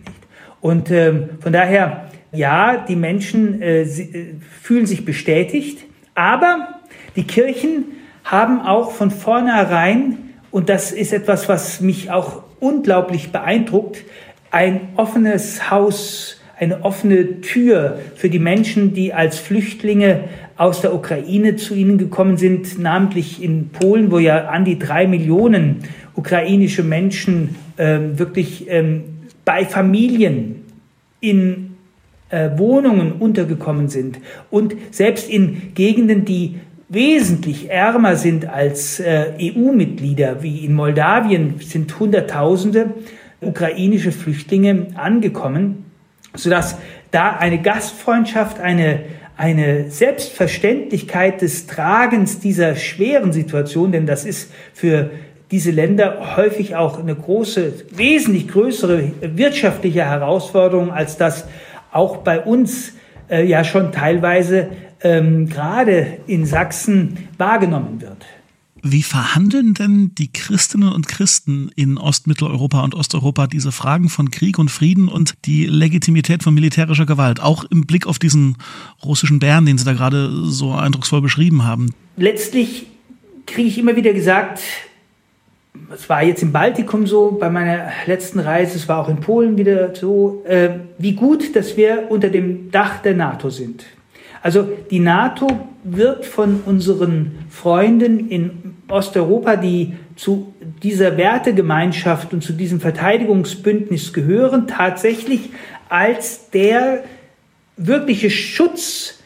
Und 0.63 0.91
ähm, 0.91 1.29
von 1.41 1.53
daher, 1.53 2.08
ja, 2.33 2.85
die 2.89 2.97
Menschen 2.97 3.63
äh, 3.63 3.83
äh, 3.83 4.35
fühlen 4.63 4.87
sich 4.87 5.05
bestätigt, 5.05 5.85
aber 6.15 6.81
die 7.17 7.25
Kirchen 7.25 7.85
haben 8.25 8.61
auch 8.61 8.93
von 8.93 9.11
vornherein, 9.11 10.19
und 10.51 10.69
das 10.69 10.93
ist 10.93 11.13
etwas, 11.13 11.49
was 11.49 11.81
mich 11.81 12.11
auch 12.11 12.43
unglaublich 12.61 13.33
beeindruckt, 13.33 14.05
ein 14.51 14.89
offenes 14.97 15.71
Haus 15.71 16.39
eine 16.59 16.85
offene 16.85 17.41
Tür 17.41 18.01
für 18.17 18.29
die 18.29 18.41
Menschen, 18.41 18.93
die 18.93 19.15
als 19.15 19.39
Flüchtlinge 19.39 20.25
aus 20.57 20.81
der 20.81 20.93
Ukraine 20.93 21.55
zu 21.55 21.75
ihnen 21.75 21.99
gekommen 21.99 22.37
sind, 22.37 22.81
namentlich 22.81 23.43
in 23.43 23.69
Polen, 23.69 24.11
wo 24.11 24.19
ja 24.19 24.49
an 24.49 24.65
die 24.65 24.79
drei 24.79 25.07
Millionen 25.07 25.77
ukrainische 26.17 26.83
Menschen 26.83 27.55
ähm, 27.79 28.19
wirklich 28.19 28.67
ähm, 28.69 29.05
bei 29.45 29.65
Familien 29.65 30.65
in 31.21 31.68
äh, 32.31 32.51
Wohnungen 32.57 33.13
untergekommen 33.13 33.89
sind. 33.89 34.19
Und 34.51 34.75
selbst 34.91 35.29
in 35.29 35.75
Gegenden, 35.75 36.25
die 36.25 36.61
wesentlich 36.89 37.71
ärmer 37.71 38.17
sind 38.17 38.49
als 38.49 39.01
äh, 39.01 39.33
EU-Mitglieder, 39.41 40.43
wie 40.43 40.65
in 40.65 40.75
Moldawien 40.75 41.55
sind 41.61 41.99
Hunderttausende 41.99 42.95
ukrainische 43.41 44.11
Flüchtlinge 44.11 44.89
angekommen 44.95 45.85
sodass 46.35 46.79
da 47.11 47.37
eine 47.37 47.61
Gastfreundschaft, 47.61 48.61
eine, 48.61 49.01
eine 49.37 49.91
Selbstverständlichkeit 49.91 51.43
des 51.43 51.67
Tragens 51.67 52.41
dieser 52.41 52.77
schweren 52.77 53.33
Situation, 53.33 53.93
denn 53.93 54.07
das 54.07 54.25
ist 54.25 54.53
für 54.73 55.11
diese 55.51 55.71
Länder 55.71 56.37
häufig 56.37 56.77
auch 56.77 56.99
eine 56.99 57.15
große, 57.15 57.73
wesentlich 57.93 58.49
größere 58.49 59.13
wirtschaftliche 59.23 60.05
Herausforderung, 60.05 60.91
als 60.91 61.17
das 61.17 61.47
auch 61.93 62.19
bei 62.19 62.41
uns 62.41 62.93
äh, 63.29 63.47
ja 63.47 63.65
schon 63.65 63.93
teilweise 63.93 64.71
ähm, 65.03 65.49
gerade 65.49 66.19
in 66.27 66.47
Sachsen 66.47 67.29
wahrgenommen 67.37 68.01
wird. 68.01 68.25
Wie 68.83 69.03
verhandeln 69.03 69.75
denn 69.75 70.13
die 70.17 70.33
Christinnen 70.33 70.93
und 70.93 71.09
Christen 71.09 71.71
in 71.75 71.99
Ostmitteleuropa 71.99 72.83
und 72.85 72.95
Osteuropa 72.95 73.49
diese 73.49 73.73
Fragen 73.73 74.09
von 74.09 74.31
Krieg 74.31 74.59
und 74.59 74.71
Frieden 74.71 75.09
und 75.09 75.35
die 75.47 75.67
Legitimität 75.67 76.45
von 76.45 76.55
militärischer 76.55 77.07
Gewalt, 77.07 77.41
auch 77.41 77.65
im 77.65 77.87
Blick 77.87 78.07
auf 78.07 78.19
diesen 78.19 78.57
russischen 79.05 79.41
Bären, 79.41 79.67
den 79.67 79.79
Sie 79.79 79.85
da 79.85 79.95
gerade 79.95 80.31
so 80.45 80.75
eindrucksvoll 80.75 81.21
beschrieben 81.21 81.65
haben? 81.65 81.93
Letztlich 82.17 82.87
kriege 83.47 83.69
ich 83.69 83.79
immer 83.79 83.97
wieder 83.97 84.13
gesagt, 84.13 84.61
es 85.95 86.09
war 86.09 86.23
jetzt 86.23 86.43
im 86.43 86.53
Baltikum 86.53 87.07
so, 87.07 87.33
bei 87.33 87.51
meiner 87.51 87.91
letzten 88.07 88.41
Reise, 88.41 88.77
es 88.77 88.89
war 88.89 88.99
auch 88.99 89.09
in 89.09 89.21
Polen 89.21 89.57
wieder 89.57 89.95
so, 89.95 90.43
äh, 90.47 90.71
wie 90.99 91.13
gut, 91.13 91.57
dass 91.57 91.77
wir 91.77 92.07
unter 92.11 92.29
dem 92.29 92.71
Dach 92.71 93.01
der 93.03 93.15
NATO 93.15 93.51
sind. 93.51 93.85
Also 94.43 94.69
die 94.91 95.01
NATO 95.01 95.49
wird 95.85 96.25
von 96.25 96.61
unseren 96.65 97.39
Freunden 97.51 98.29
in 98.29 98.77
Osteuropa, 98.89 99.57
die 99.57 99.95
zu 100.17 100.55
dieser 100.83 101.17
Wertegemeinschaft 101.17 102.33
und 102.33 102.43
zu 102.43 102.53
diesem 102.53 102.81
Verteidigungsbündnis 102.81 104.13
gehören, 104.13 104.67
tatsächlich 104.67 105.51
als 105.89 106.51
der 106.51 107.05
wirkliche 107.77 108.31
Schutz 108.31 109.19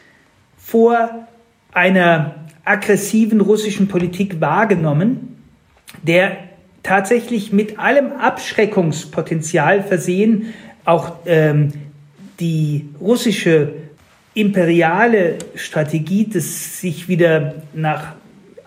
vor 0.57 1.27
einer 1.73 2.35
aggressiven 2.65 3.41
russischen 3.41 3.87
Politik 3.87 4.39
wahrgenommen, 4.39 5.32
der 6.01 6.37
tatsächlich 6.81 7.53
mit 7.53 7.79
allem 7.79 8.11
Abschreckungspotenzial 8.13 9.83
versehen 9.83 10.53
auch 10.85 11.13
ähm, 11.25 11.71
die 12.39 12.89
russische 12.99 13.73
imperiale 14.33 15.35
Strategie 15.55 16.25
des 16.25 16.81
sich 16.81 17.07
wieder 17.07 17.55
nach 17.73 18.13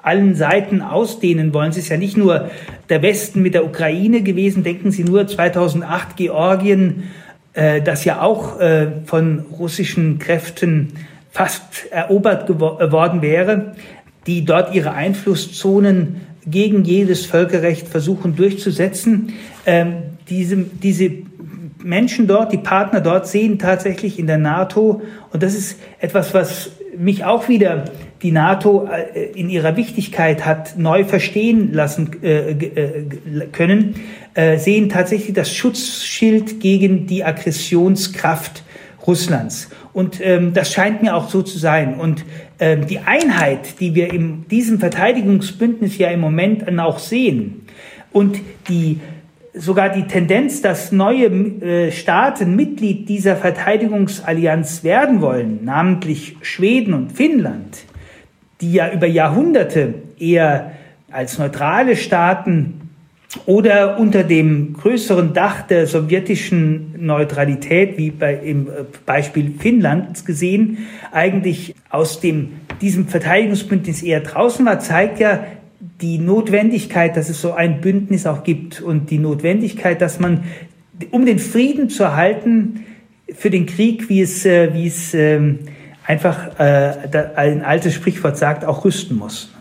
allen 0.02 0.36
Seiten 0.36 0.82
ausdehnen 0.82 1.52
wollen. 1.52 1.70
Es 1.70 1.76
ist 1.76 1.88
ja 1.88 1.96
nicht 1.96 2.16
nur 2.16 2.50
der 2.88 3.02
Westen 3.02 3.42
mit 3.42 3.54
der 3.54 3.64
Ukraine 3.64 4.22
gewesen. 4.22 4.62
Denken 4.62 4.92
Sie 4.92 5.02
nur 5.02 5.26
2008 5.26 6.16
Georgien, 6.16 7.04
äh, 7.54 7.82
das 7.82 8.04
ja 8.04 8.22
auch 8.22 8.60
äh, 8.60 8.86
von 9.04 9.40
russischen 9.58 10.20
Kräften 10.20 10.92
fast 11.32 11.86
erobert 11.90 12.46
geworden 12.46 13.20
wäre, 13.20 13.74
die 14.26 14.44
dort 14.44 14.74
ihre 14.74 14.92
Einflusszonen 14.92 16.20
gegen 16.46 16.84
jedes 16.84 17.26
Völkerrecht 17.26 17.88
versuchen 17.88 18.36
durchzusetzen. 18.36 19.32
Ähm, 19.66 19.94
diese, 20.28 20.56
diese 20.56 21.10
Menschen 21.82 22.26
dort, 22.26 22.52
die 22.52 22.58
Partner 22.58 23.00
dort 23.00 23.26
sehen 23.26 23.58
tatsächlich 23.58 24.18
in 24.18 24.26
der 24.26 24.38
NATO, 24.38 25.02
und 25.32 25.42
das 25.42 25.54
ist 25.54 25.78
etwas, 26.00 26.34
was 26.34 26.70
mich 26.96 27.24
auch 27.24 27.48
wieder 27.48 27.84
die 28.22 28.32
NATO 28.32 28.88
äh, 28.90 29.30
in 29.38 29.50
ihrer 29.50 29.76
Wichtigkeit 29.76 30.44
hat 30.44 30.78
neu 30.78 31.04
verstehen 31.04 31.72
lassen 31.72 32.22
äh, 32.22 32.52
äh, 32.52 33.46
können, 33.52 33.94
sehen 34.58 34.90
tatsächlich 34.90 35.32
das 35.32 35.54
Schutzschild 35.54 36.60
gegen 36.60 37.06
die 37.06 37.24
Aggressionskraft 37.24 38.64
Russlands. 39.06 39.68
Und 39.92 40.20
ähm, 40.20 40.52
das 40.52 40.72
scheint 40.72 41.02
mir 41.02 41.14
auch 41.14 41.28
so 41.28 41.42
zu 41.42 41.58
sein. 41.58 41.94
Und 41.94 42.24
ähm, 42.58 42.86
die 42.86 43.00
Einheit, 43.00 43.80
die 43.80 43.94
wir 43.94 44.12
in 44.12 44.48
diesem 44.48 44.80
Verteidigungsbündnis 44.80 45.98
ja 45.98 46.08
im 46.08 46.20
Moment 46.20 46.66
auch 46.78 46.98
sehen, 46.98 47.62
und 48.12 48.38
die 48.68 49.00
sogar 49.52 49.90
die 49.90 50.06
Tendenz, 50.06 50.62
dass 50.62 50.92
neue 50.92 51.26
äh, 51.26 51.92
Staaten 51.92 52.56
Mitglied 52.56 53.08
dieser 53.08 53.36
Verteidigungsallianz 53.36 54.84
werden 54.84 55.20
wollen, 55.20 55.64
namentlich 55.64 56.36
Schweden 56.42 56.94
und 56.94 57.12
Finnland, 57.12 57.78
die 58.60 58.72
ja 58.72 58.92
über 58.92 59.06
Jahrhunderte 59.06 59.94
eher 60.18 60.72
als 61.10 61.38
neutrale 61.38 61.96
Staaten 61.96 62.85
oder 63.46 63.98
unter 63.98 64.24
dem 64.24 64.72
größeren 64.72 65.34
Dach 65.34 65.62
der 65.62 65.86
sowjetischen 65.86 66.94
Neutralität, 66.98 67.98
wie 67.98 68.10
bei, 68.10 68.34
im 68.34 68.68
äh, 68.68 68.70
Beispiel 69.04 69.54
Finnlands 69.58 70.24
gesehen, 70.24 70.78
eigentlich 71.12 71.74
aus 71.90 72.20
dem, 72.20 72.52
diesem 72.80 73.08
Verteidigungsbündnis 73.08 74.02
eher 74.02 74.20
draußen 74.20 74.64
war, 74.64 74.80
zeigt 74.80 75.20
ja, 75.20 75.44
die 76.00 76.18
Notwendigkeit, 76.18 77.16
dass 77.16 77.28
es 77.28 77.40
so 77.40 77.52
ein 77.52 77.80
Bündnis 77.80 78.26
auch 78.26 78.44
gibt 78.44 78.80
und 78.80 79.10
die 79.10 79.18
Notwendigkeit, 79.18 80.00
dass 80.00 80.18
man, 80.18 80.44
um 81.10 81.24
den 81.24 81.38
Frieden 81.38 81.88
zu 81.88 82.02
erhalten, 82.02 82.84
für 83.34 83.50
den 83.50 83.66
Krieg, 83.66 84.08
wie 84.08 84.20
es, 84.20 84.46
äh, 84.46 84.72
wie 84.72 84.86
es 84.86 85.14
ähm, 85.14 85.60
einfach 86.06 86.58
äh, 86.58 86.92
ein 87.34 87.62
altes 87.62 87.94
Sprichwort 87.94 88.36
sagt, 88.36 88.64
auch 88.64 88.84
rüsten 88.84 89.16
muss. 89.16 89.55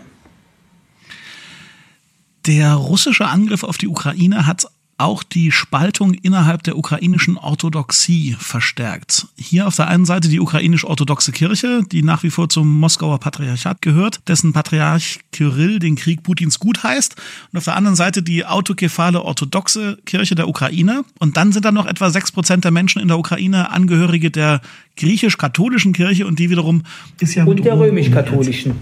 Der 2.48 2.74
russische 2.76 3.28
Angriff 3.28 3.64
auf 3.64 3.78
die 3.78 3.88
Ukraine 3.88 4.46
hat 4.46 4.68
auch 4.98 5.24
die 5.24 5.52
Spaltung 5.52 6.14
innerhalb 6.14 6.64
der 6.64 6.78
ukrainischen 6.78 7.38
Orthodoxie 7.38 8.36
verstärkt. 8.40 9.28
Hier 9.36 9.68
auf 9.68 9.76
der 9.76 9.88
einen 9.88 10.06
Seite 10.06 10.30
die 10.30 10.40
ukrainisch-orthodoxe 10.40 11.34
Kirche, 11.34 11.82
die 11.92 12.02
nach 12.02 12.24
wie 12.24 12.30
vor 12.30 12.48
zum 12.48 12.80
Moskauer 12.80 13.20
Patriarchat 13.20 13.82
gehört, 13.82 14.22
dessen 14.30 14.54
Patriarch 14.54 15.20
Kyrill 15.34 15.80
den 15.80 15.98
Krieg 15.98 16.24
Putins 16.24 16.60
gut 16.60 16.84
heißt. 16.84 17.16
Und 17.52 17.58
auf 17.58 17.66
der 17.66 17.76
anderen 17.76 17.98
Seite 17.98 18.24
die 18.24 18.46
autokephale 18.46 19.22
orthodoxe 19.22 19.98
Kirche 20.06 20.36
der 20.36 20.48
Ukraine. 20.48 21.04
Und 21.20 21.36
dann 21.36 21.52
sind 21.52 21.66
da 21.66 21.74
noch 21.74 21.88
etwa 21.88 22.10
sechs 22.10 22.32
Prozent 22.32 22.64
der 22.64 22.72
Menschen 22.72 23.02
in 23.02 23.10
der 23.10 23.20
Ukraine 23.20 23.72
Angehörige 23.72 24.32
der 24.32 24.62
griechisch-katholischen 24.96 25.92
Kirche 25.92 26.26
und 26.26 26.40
die 26.40 26.50
wiederum 26.50 26.84
ist 27.20 27.36
ja 27.36 27.44
und 27.44 27.66
der 27.66 27.78
römisch-katholischen. 27.78 28.76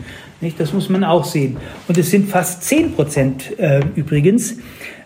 Das 0.57 0.73
muss 0.73 0.89
man 0.89 1.03
auch 1.03 1.23
sehen. 1.23 1.57
Und 1.87 1.97
es 1.97 2.11
sind 2.11 2.29
fast 2.29 2.63
zehn 2.63 2.93
Prozent 2.93 3.57
äh, 3.57 3.81
übrigens 3.95 4.57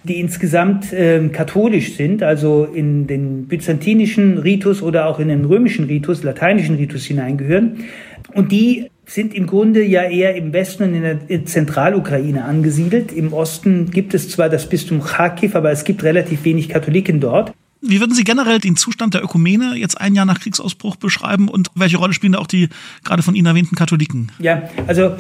die 0.04 0.20
insgesamt 0.20 0.94
äh, 0.94 1.28
katholisch 1.30 1.96
sind, 1.96 2.24
also 2.24 2.66
in 2.66 3.08
den 3.08 3.48
byzantinischen 3.48 4.38
Ritus 4.38 4.82
oder 4.82 5.08
auch 5.08 5.20
in 5.20 5.28
den 5.28 5.46
römischen 5.46 5.86
Ritus, 5.86 6.24
lateinischen 6.24 6.76
Ritus 6.76 7.06
hineingehören. 7.06 7.86
Und 8.34 8.52
die 8.52 8.90
sind 9.06 9.34
im 9.34 9.48
Grunde 9.48 9.84
ja 9.84 10.04
eher 10.04 10.36
im 10.36 10.52
Westen 10.52 10.84
und 10.84 10.94
in 10.94 11.02
der 11.02 11.46
Zentralukraine 11.46 12.44
angesiedelt. 12.44 13.12
Im 13.14 13.32
Osten 13.32 13.90
gibt 13.90 14.14
es 14.14 14.30
zwar 14.30 14.50
das 14.50 14.68
Bistum 14.68 15.02
Kharkiv, 15.02 15.56
aber 15.56 15.72
es 15.72 15.86
gibt 15.86 16.04
relativ 16.04 16.44
wenig 16.44 16.68
Katholiken 16.68 17.22
dort. 17.22 17.54
Wie 17.82 18.00
würden 18.00 18.14
Sie 18.14 18.24
generell 18.24 18.60
den 18.60 18.76
Zustand 18.76 19.14
der 19.14 19.24
Ökumene 19.24 19.76
jetzt 19.76 20.02
ein 20.02 20.16
Jahr 20.16 20.26
nach 20.26 20.40
Kriegsausbruch 20.40 20.96
beschreiben 20.98 21.48
und 21.48 21.70
welche 21.76 21.98
Rolle 21.98 22.14
spielen 22.14 22.34
da 22.34 22.40
auch 22.40 22.48
die 22.48 22.70
gerade 23.04 23.24
von 23.24 23.36
Ihnen 23.36 23.46
erwähnten 23.46 23.76
Katholiken? 23.76 24.32
Ja, 24.40 24.70
also 24.88 25.16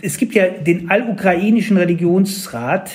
es 0.00 0.16
gibt 0.16 0.34
ja 0.34 0.48
den 0.48 0.90
allukrainischen 0.90 1.76
Religionsrat, 1.76 2.90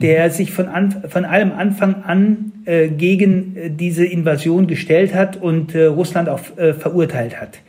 der 0.00 0.30
sich 0.30 0.52
von, 0.52 0.66
an, 0.66 1.04
von 1.08 1.24
allem 1.24 1.52
Anfang 1.52 2.02
an 2.04 2.52
äh, 2.64 2.88
gegen 2.88 3.56
äh, 3.56 3.70
diese 3.70 4.04
Invasion 4.04 4.66
gestellt 4.66 5.14
hat 5.14 5.40
und 5.40 5.74
äh, 5.74 5.84
Russland 5.84 6.28
auch 6.28 6.40
äh, 6.56 6.74
verurteilt 6.74 7.40
hat. 7.40 7.60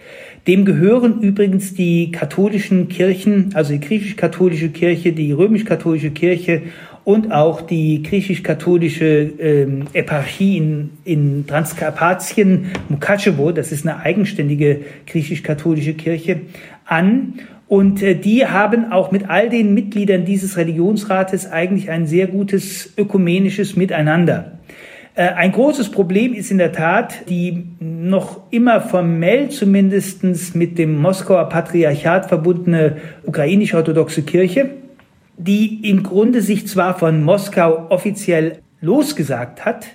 Dem 0.48 0.66
gehören 0.66 1.22
übrigens 1.22 1.74
die 1.74 2.12
katholischen 2.12 2.88
Kirchen, 2.88 3.52
also 3.56 3.74
die 3.74 3.80
griechisch-katholische 3.80 4.70
Kirche, 4.70 5.12
die 5.12 5.32
römisch-katholische 5.32 6.12
Kirche 6.12 6.64
und 7.04 7.32
auch 7.32 7.62
die 7.62 8.04
griechisch-katholische 8.04 9.06
ähm, 9.40 9.86
Eparchie 9.94 10.58
in, 10.58 10.90
in 11.04 11.48
Transkarpatien, 11.48 12.72
Mukachevo, 12.90 13.52
das 13.52 13.72
ist 13.72 13.88
eine 13.88 14.00
eigenständige 14.00 14.82
griechisch-katholische 15.08 15.94
Kirche, 15.94 16.42
an. 16.86 17.34
Und 17.68 18.02
äh, 18.04 18.16
die 18.16 18.46
haben 18.46 18.92
auch 18.92 19.12
mit 19.12 19.30
all 19.30 19.50
den 19.50 19.74
Mitgliedern 19.74 20.26
dieses 20.26 20.58
Religionsrates 20.58 21.52
eigentlich 21.52 21.90
ein 21.90 22.06
sehr 22.06 22.28
gutes 22.28 22.94
ökumenisches 22.98 23.76
Miteinander. 23.76 24.60
Äh, 25.16 25.30
ein 25.30 25.52
großes 25.52 25.90
Problem 25.90 26.34
ist 26.34 26.52
in 26.52 26.58
der 26.58 26.74
Tat 26.74 27.30
die 27.30 27.66
noch 27.80 28.42
immer 28.52 28.82
formell 28.82 29.50
zumindestens 29.50 30.54
mit 30.54 30.78
dem 30.78 30.98
Moskauer 31.00 31.50
Patriarchat 31.50 32.28
verbundene 32.28 32.98
ukrainisch-orthodoxe 33.26 34.24
Kirche, 34.24 34.72
die 35.38 35.90
im 35.90 36.04
Grunde 36.04 36.42
sich 36.42 36.68
zwar 36.68 36.98
von 37.00 37.24
Moskau 37.24 37.88
offiziell 37.90 38.60
losgesagt 38.82 39.66
hat, 39.66 39.88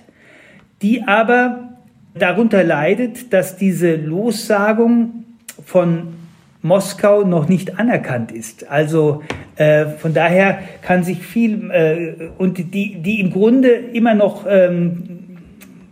die 0.81 1.03
aber 1.03 1.69
darunter 2.15 2.63
leidet, 2.63 3.31
dass 3.31 3.57
diese 3.57 3.95
Lossagung 3.95 5.23
von 5.63 6.20
Moskau 6.61 7.23
noch 7.23 7.47
nicht 7.47 7.79
anerkannt 7.79 8.31
ist. 8.31 8.69
Also 8.69 9.23
äh, 9.55 9.85
von 9.85 10.13
daher 10.13 10.59
kann 10.81 11.03
sich 11.03 11.25
viel 11.25 11.71
äh, 11.71 12.29
und 12.37 12.57
die, 12.57 13.01
die 13.01 13.19
im 13.19 13.31
Grunde 13.31 13.69
immer 13.69 14.13
noch 14.13 14.45
ähm, 14.47 15.37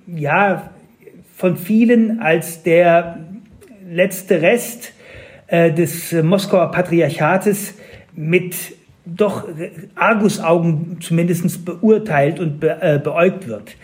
ja 0.08 0.70
von 1.36 1.58
vielen 1.58 2.20
als 2.20 2.64
der 2.64 3.20
letzte 3.90 4.42
Rest 4.42 4.94
äh, 5.48 5.72
des 5.72 6.12
Moskauer 6.12 6.72
Patriarchates 6.72 7.74
mit 8.14 8.56
doch 9.06 9.48
Argusaugen 9.96 10.98
zumindest 11.02 11.66
beurteilt 11.66 12.40
und 12.40 12.60
be, 12.60 12.78
äh, 12.82 13.00
beäugt 13.00 13.48
wird. 13.48 13.76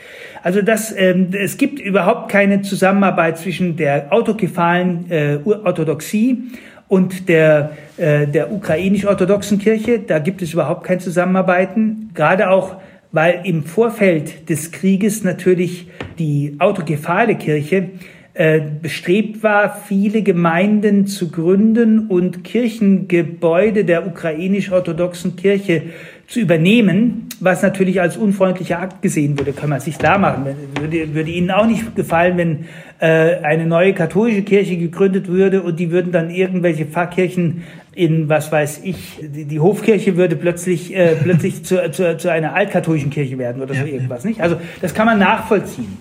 Also 0.43 0.61
das, 0.61 0.95
ähm, 0.95 1.29
es 1.33 1.57
gibt 1.57 1.79
überhaupt 1.79 2.29
keine 2.31 2.61
Zusammenarbeit 2.61 3.37
zwischen 3.37 3.75
der 3.75 4.13
autokephalen 4.13 5.09
äh, 5.09 5.39
Orthodoxie 5.43 6.43
und 6.87 7.29
der, 7.29 7.71
äh, 7.97 8.27
der 8.27 8.51
ukrainisch-orthodoxen 8.51 9.59
Kirche. 9.59 9.99
Da 9.99 10.19
gibt 10.19 10.41
es 10.41 10.53
überhaupt 10.53 10.83
kein 10.83 10.99
Zusammenarbeiten. 10.99 12.11
Gerade 12.13 12.49
auch, 12.49 12.75
weil 13.11 13.41
im 13.43 13.63
Vorfeld 13.63 14.49
des 14.49 14.71
Krieges 14.71 15.23
natürlich 15.23 15.87
die 16.19 16.55
autokephale 16.59 17.35
Kirche 17.35 17.89
äh, 18.33 18.59
bestrebt 18.81 19.43
war, 19.43 19.81
viele 19.87 20.21
Gemeinden 20.21 21.07
zu 21.07 21.31
gründen 21.31 22.07
und 22.09 22.43
Kirchengebäude 22.43 23.85
der 23.85 24.05
ukrainisch-orthodoxen 24.05 25.37
Kirche 25.37 25.83
zu 26.27 26.39
übernehmen, 26.39 27.29
was 27.39 27.61
natürlich 27.61 28.01
als 28.01 28.17
unfreundlicher 28.17 28.79
Akt 28.79 29.01
gesehen 29.01 29.37
würde, 29.37 29.53
kann 29.53 29.69
man 29.69 29.79
sich 29.79 29.97
klar 29.97 30.17
machen. 30.17 30.45
Würde, 30.79 31.13
würde 31.13 31.29
Ihnen 31.29 31.51
auch 31.51 31.67
nicht 31.67 31.95
gefallen, 31.95 32.37
wenn 32.37 32.65
äh, 32.99 33.37
eine 33.43 33.67
neue 33.67 33.93
katholische 33.93 34.41
Kirche 34.41 34.77
gegründet 34.77 35.27
würde 35.27 35.61
und 35.61 35.79
die 35.79 35.91
würden 35.91 36.11
dann 36.11 36.31
irgendwelche 36.31 36.85
Pfarrkirchen 36.85 37.63
in, 37.93 38.27
was 38.27 38.51
weiß 38.51 38.81
ich, 38.83 39.19
die, 39.21 39.45
die 39.45 39.59
Hofkirche 39.59 40.17
würde 40.17 40.35
plötzlich, 40.35 40.95
äh, 40.95 41.15
plötzlich 41.15 41.63
zu, 41.63 41.91
zu, 41.91 42.17
zu 42.17 42.31
einer 42.31 42.53
altkatholischen 42.53 43.09
Kirche 43.09 43.37
werden 43.37 43.61
oder 43.61 43.73
so 43.73 43.85
irgendwas, 43.85 44.25
nicht? 44.25 44.41
Also 44.41 44.57
das 44.81 44.93
kann 44.93 45.05
man 45.05 45.19
nachvollziehen. 45.19 45.97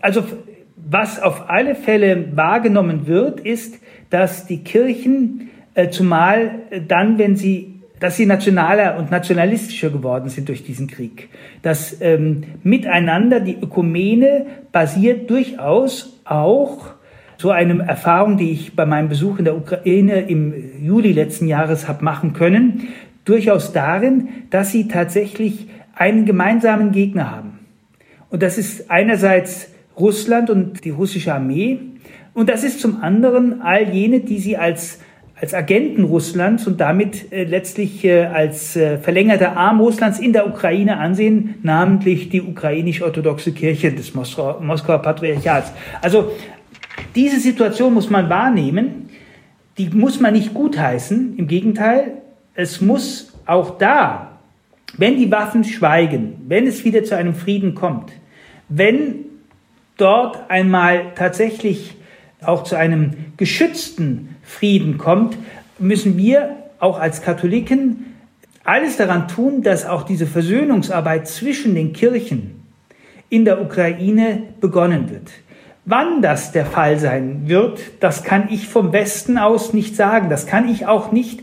Also 0.00 0.24
was 0.76 1.20
auf 1.20 1.48
alle 1.48 1.74
Fälle 1.74 2.36
wahrgenommen 2.36 3.06
wird, 3.06 3.40
ist, 3.40 3.78
dass 4.10 4.46
die 4.46 4.58
Kirchen, 4.58 5.50
äh, 5.74 5.90
zumal 5.90 6.50
dann, 6.88 7.18
wenn 7.18 7.36
sie 7.36 7.75
dass 8.00 8.16
sie 8.16 8.26
nationaler 8.26 8.98
und 8.98 9.10
nationalistischer 9.10 9.90
geworden 9.90 10.28
sind 10.28 10.48
durch 10.48 10.64
diesen 10.64 10.86
Krieg. 10.86 11.28
Das 11.62 12.00
ähm, 12.00 12.44
Miteinander, 12.62 13.40
die 13.40 13.56
Ökumene, 13.60 14.46
basiert 14.72 15.30
durchaus 15.30 16.20
auch 16.24 16.96
so 17.38 17.50
eine 17.50 17.82
Erfahrung, 17.86 18.36
die 18.36 18.52
ich 18.52 18.76
bei 18.76 18.86
meinem 18.86 19.08
Besuch 19.08 19.38
in 19.38 19.44
der 19.44 19.56
Ukraine 19.56 20.22
im 20.22 20.54
Juli 20.82 21.12
letzten 21.12 21.48
Jahres 21.48 21.88
habe 21.88 22.04
machen 22.04 22.32
können, 22.32 22.88
durchaus 23.24 23.72
darin, 23.72 24.28
dass 24.50 24.72
sie 24.72 24.88
tatsächlich 24.88 25.68
einen 25.94 26.24
gemeinsamen 26.24 26.92
Gegner 26.92 27.30
haben. 27.30 27.58
Und 28.30 28.42
das 28.42 28.58
ist 28.58 28.90
einerseits 28.90 29.70
Russland 29.98 30.50
und 30.50 30.84
die 30.84 30.90
russische 30.90 31.34
Armee. 31.34 31.78
Und 32.34 32.48
das 32.48 32.64
ist 32.64 32.80
zum 32.80 33.02
anderen 33.02 33.62
all 33.62 33.88
jene, 33.88 34.20
die 34.20 34.38
sie 34.38 34.56
als 34.56 35.00
als 35.38 35.52
Agenten 35.52 36.04
Russlands 36.04 36.66
und 36.66 36.80
damit 36.80 37.30
äh, 37.30 37.44
letztlich 37.44 38.04
äh, 38.04 38.24
als 38.24 38.74
äh, 38.74 38.96
verlängerter 38.98 39.56
Arm 39.56 39.80
Russlands 39.80 40.18
in 40.18 40.32
der 40.32 40.46
Ukraine 40.46 40.96
ansehen, 40.96 41.56
namentlich 41.62 42.30
die 42.30 42.40
ukrainisch-orthodoxe 42.40 43.52
Kirche 43.52 43.92
des 43.92 44.14
Moskauer 44.14 45.02
Patriarchats. 45.02 45.72
Also 46.00 46.32
diese 47.14 47.38
Situation 47.38 47.92
muss 47.92 48.08
man 48.08 48.30
wahrnehmen, 48.30 49.10
die 49.76 49.90
muss 49.90 50.20
man 50.20 50.32
nicht 50.32 50.54
gutheißen, 50.54 51.36
im 51.36 51.46
Gegenteil, 51.46 52.12
es 52.54 52.80
muss 52.80 53.34
auch 53.44 53.76
da, 53.76 54.38
wenn 54.96 55.18
die 55.18 55.30
Waffen 55.30 55.64
schweigen, 55.64 56.44
wenn 56.48 56.66
es 56.66 56.84
wieder 56.86 57.04
zu 57.04 57.14
einem 57.14 57.34
Frieden 57.34 57.74
kommt, 57.74 58.10
wenn 58.70 59.26
dort 59.98 60.50
einmal 60.50 61.12
tatsächlich 61.14 61.96
auch 62.42 62.64
zu 62.64 62.76
einem 62.76 63.12
geschützten 63.36 64.35
Frieden 64.46 64.96
kommt, 64.96 65.36
müssen 65.78 66.16
wir 66.16 66.56
auch 66.78 66.98
als 66.98 67.22
Katholiken 67.22 68.16
alles 68.64 68.96
daran 68.96 69.28
tun, 69.28 69.62
dass 69.62 69.86
auch 69.86 70.02
diese 70.02 70.26
Versöhnungsarbeit 70.26 71.28
zwischen 71.28 71.74
den 71.74 71.92
Kirchen 71.92 72.62
in 73.28 73.44
der 73.44 73.60
Ukraine 73.60 74.42
begonnen 74.60 75.10
wird. 75.10 75.30
Wann 75.84 76.20
das 76.20 76.50
der 76.50 76.66
Fall 76.66 76.98
sein 76.98 77.42
wird, 77.46 77.80
das 78.00 78.24
kann 78.24 78.48
ich 78.50 78.66
vom 78.66 78.92
Westen 78.92 79.38
aus 79.38 79.72
nicht 79.72 79.94
sagen. 79.94 80.30
Das 80.30 80.46
kann 80.46 80.68
ich 80.68 80.86
auch 80.86 81.12
nicht 81.12 81.42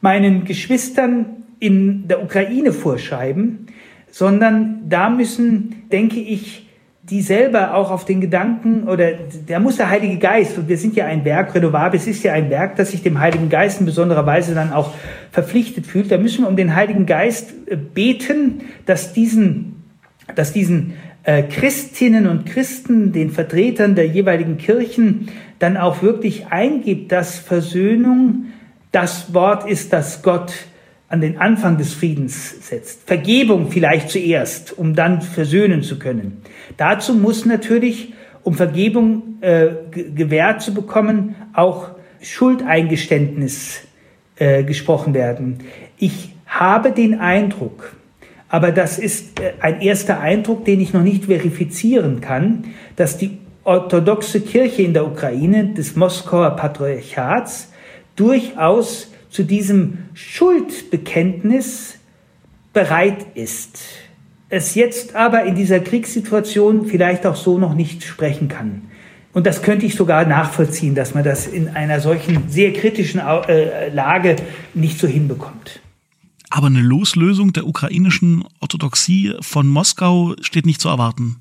meinen 0.00 0.44
Geschwistern 0.44 1.26
in 1.60 2.08
der 2.08 2.22
Ukraine 2.22 2.72
vorschreiben, 2.72 3.68
sondern 4.10 4.88
da 4.88 5.08
müssen, 5.08 5.84
denke 5.92 6.18
ich, 6.18 6.65
die 7.10 7.22
selber 7.22 7.74
auch 7.74 7.92
auf 7.92 8.04
den 8.04 8.20
Gedanken 8.20 8.88
oder 8.88 9.12
da 9.46 9.60
muss 9.60 9.76
der 9.76 9.90
Heilige 9.90 10.18
Geist 10.18 10.58
und 10.58 10.68
wir 10.68 10.76
sind 10.76 10.96
ja 10.96 11.06
ein 11.06 11.24
Werk, 11.24 11.54
Renovabis 11.54 12.08
ist 12.08 12.24
ja 12.24 12.32
ein 12.32 12.50
Werk, 12.50 12.76
das 12.76 12.90
sich 12.90 13.02
dem 13.02 13.20
Heiligen 13.20 13.48
Geist 13.48 13.78
in 13.78 13.86
besonderer 13.86 14.26
Weise 14.26 14.54
dann 14.54 14.72
auch 14.72 14.92
verpflichtet 15.30 15.86
fühlt. 15.86 16.10
Da 16.10 16.18
müssen 16.18 16.42
wir 16.42 16.48
um 16.48 16.56
den 16.56 16.74
Heiligen 16.74 17.06
Geist 17.06 17.52
äh, 17.66 17.76
beten, 17.76 18.62
dass 18.86 19.12
diesen, 19.12 19.84
dass 20.34 20.52
diesen 20.52 20.94
äh, 21.22 21.44
Christinnen 21.44 22.26
und 22.26 22.44
Christen, 22.46 23.12
den 23.12 23.30
Vertretern 23.30 23.94
der 23.94 24.08
jeweiligen 24.08 24.58
Kirchen, 24.58 25.28
dann 25.60 25.76
auch 25.76 26.02
wirklich 26.02 26.48
eingibt, 26.48 27.12
dass 27.12 27.38
Versöhnung 27.38 28.46
das 28.90 29.32
Wort 29.32 29.68
ist, 29.68 29.92
das 29.92 30.22
Gott 30.22 30.52
an 31.08 31.20
den 31.20 31.38
Anfang 31.38 31.78
des 31.78 31.94
Friedens 31.94 32.68
setzt. 32.68 33.06
Vergebung 33.06 33.70
vielleicht 33.70 34.10
zuerst, 34.10 34.76
um 34.76 34.94
dann 34.94 35.22
versöhnen 35.22 35.82
zu 35.82 35.98
können. 35.98 36.42
Dazu 36.76 37.14
muss 37.14 37.46
natürlich, 37.46 38.12
um 38.42 38.54
Vergebung 38.54 39.38
äh, 39.40 39.68
gewährt 39.92 40.62
zu 40.62 40.74
bekommen, 40.74 41.36
auch 41.52 41.90
Schuldeingeständnis 42.20 43.82
äh, 44.36 44.64
gesprochen 44.64 45.14
werden. 45.14 45.58
Ich 45.98 46.34
habe 46.46 46.90
den 46.90 47.20
Eindruck, 47.20 47.94
aber 48.48 48.72
das 48.72 48.98
ist 48.98 49.40
äh, 49.40 49.52
ein 49.60 49.80
erster 49.80 50.20
Eindruck, 50.20 50.64
den 50.64 50.80
ich 50.80 50.92
noch 50.92 51.02
nicht 51.02 51.26
verifizieren 51.26 52.20
kann, 52.20 52.64
dass 52.96 53.16
die 53.16 53.38
orthodoxe 53.62 54.40
Kirche 54.40 54.82
in 54.82 54.92
der 54.92 55.06
Ukraine 55.06 55.66
des 55.74 55.96
Moskauer 55.96 56.50
Patriarchats 56.50 57.72
durchaus 58.14 59.12
zu 59.36 59.44
diesem 59.44 59.98
Schuldbekenntnis 60.14 61.98
bereit 62.72 63.26
ist, 63.34 63.78
es 64.48 64.74
jetzt 64.74 65.14
aber 65.14 65.44
in 65.44 65.54
dieser 65.54 65.78
Kriegssituation 65.80 66.86
vielleicht 66.86 67.26
auch 67.26 67.36
so 67.36 67.58
noch 67.58 67.74
nicht 67.74 68.02
sprechen 68.02 68.48
kann. 68.48 68.82
Und 69.34 69.46
das 69.46 69.60
könnte 69.60 69.84
ich 69.84 69.94
sogar 69.94 70.24
nachvollziehen, 70.24 70.94
dass 70.94 71.12
man 71.12 71.22
das 71.22 71.46
in 71.46 71.68
einer 71.68 72.00
solchen 72.00 72.48
sehr 72.48 72.72
kritischen 72.72 73.20
äh, 73.20 73.90
Lage 73.90 74.36
nicht 74.72 74.98
so 74.98 75.06
hinbekommt. 75.06 75.80
Aber 76.48 76.68
eine 76.68 76.80
Loslösung 76.80 77.52
der 77.52 77.66
ukrainischen 77.66 78.42
Orthodoxie 78.60 79.34
von 79.42 79.68
Moskau 79.68 80.34
steht 80.40 80.64
nicht 80.64 80.80
zu 80.80 80.88
erwarten. 80.88 81.36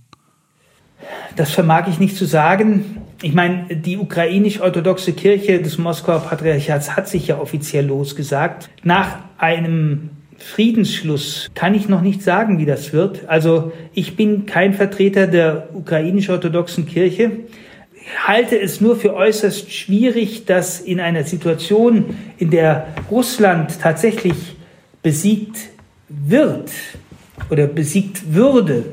Das 1.38 1.52
vermag 1.52 1.88
ich 1.88 2.00
nicht 2.00 2.18
zu 2.18 2.26
sagen. 2.26 2.98
Ich 3.22 3.34
meine, 3.34 3.76
die 3.76 3.98
ukrainisch-orthodoxe 3.98 5.14
Kirche 5.14 5.62
des 5.62 5.78
Moskauer 5.78 6.20
Patriarchats 6.20 6.96
hat 6.96 7.08
sich 7.08 7.28
ja 7.28 7.40
offiziell 7.40 7.86
losgesagt. 7.86 8.70
Nach 8.84 9.20
einem 9.38 10.10
Friedensschluss 10.38 11.50
kann 11.56 11.76
ich 11.76 11.88
noch 11.88 12.02
nicht 12.02 12.22
sagen, 12.22 12.60
wie 12.60 12.66
das 12.66 12.94
wird. 12.94 13.28
Also 13.28 13.72
ich 13.94 14.16
bin 14.16 14.46
kein 14.46 14.74
Vertreter 14.74 15.28
der 15.28 15.70
ukrainisch-orthodoxen 15.74 16.86
Kirche. 16.86 17.32
Halte 18.28 18.60
es 18.60 18.82
nur 18.82 18.98
für 18.98 19.16
äußerst 19.16 19.72
schwierig, 19.72 20.46
dass 20.46 20.80
in 20.80 21.00
einer 21.00 21.24
Situation, 21.24 22.16
in 22.38 22.52
der 22.52 22.88
Russland 23.10 23.80
tatsächlich 23.82 24.58
besiegt 25.02 25.70
wird 26.10 26.70
oder 27.50 27.66
besiegt 27.66 28.34
würde, 28.34 28.86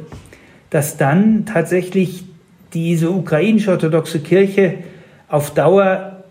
dass 0.70 0.96
dann 0.96 1.44
tatsächlich 1.44 2.24
diese 2.74 3.10
ukrainisch-orthodoxe 3.10 4.20
Kirche 4.20 4.74
auf 5.28 5.54
Dauer 5.54 6.24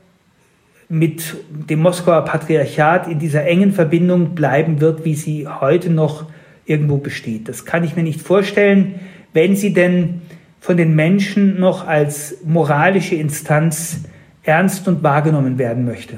mit 0.90 1.36
dem 1.50 1.80
Moskauer 1.80 2.26
Patriarchat 2.26 3.08
in 3.08 3.20
dieser 3.20 3.46
engen 3.46 3.72
Verbindung 3.72 4.36
bleiben 4.36 4.82
wird, 4.82 5.06
wie 5.06 5.16
sie 5.16 5.48
heute 5.48 5.90
noch 5.90 6.26
irgendwo 6.66 6.98
besteht. 6.98 7.48
Das 7.48 7.66
kann 7.66 7.84
ich 7.84 7.96
mir 7.96 8.04
nicht 8.04 8.22
vorstellen, 8.22 9.00
wenn 9.34 9.56
sie 9.56 9.74
denn 9.74 10.22
von 10.60 10.78
den 10.78 10.96
Menschen 10.96 11.60
noch 11.60 11.88
als 11.88 12.38
moralische 12.44 13.16
Instanz 13.16 14.02
ernst 14.44 14.88
und 14.88 15.02
wahrgenommen 15.02 15.58
werden 15.58 15.86
möchte. 15.86 16.18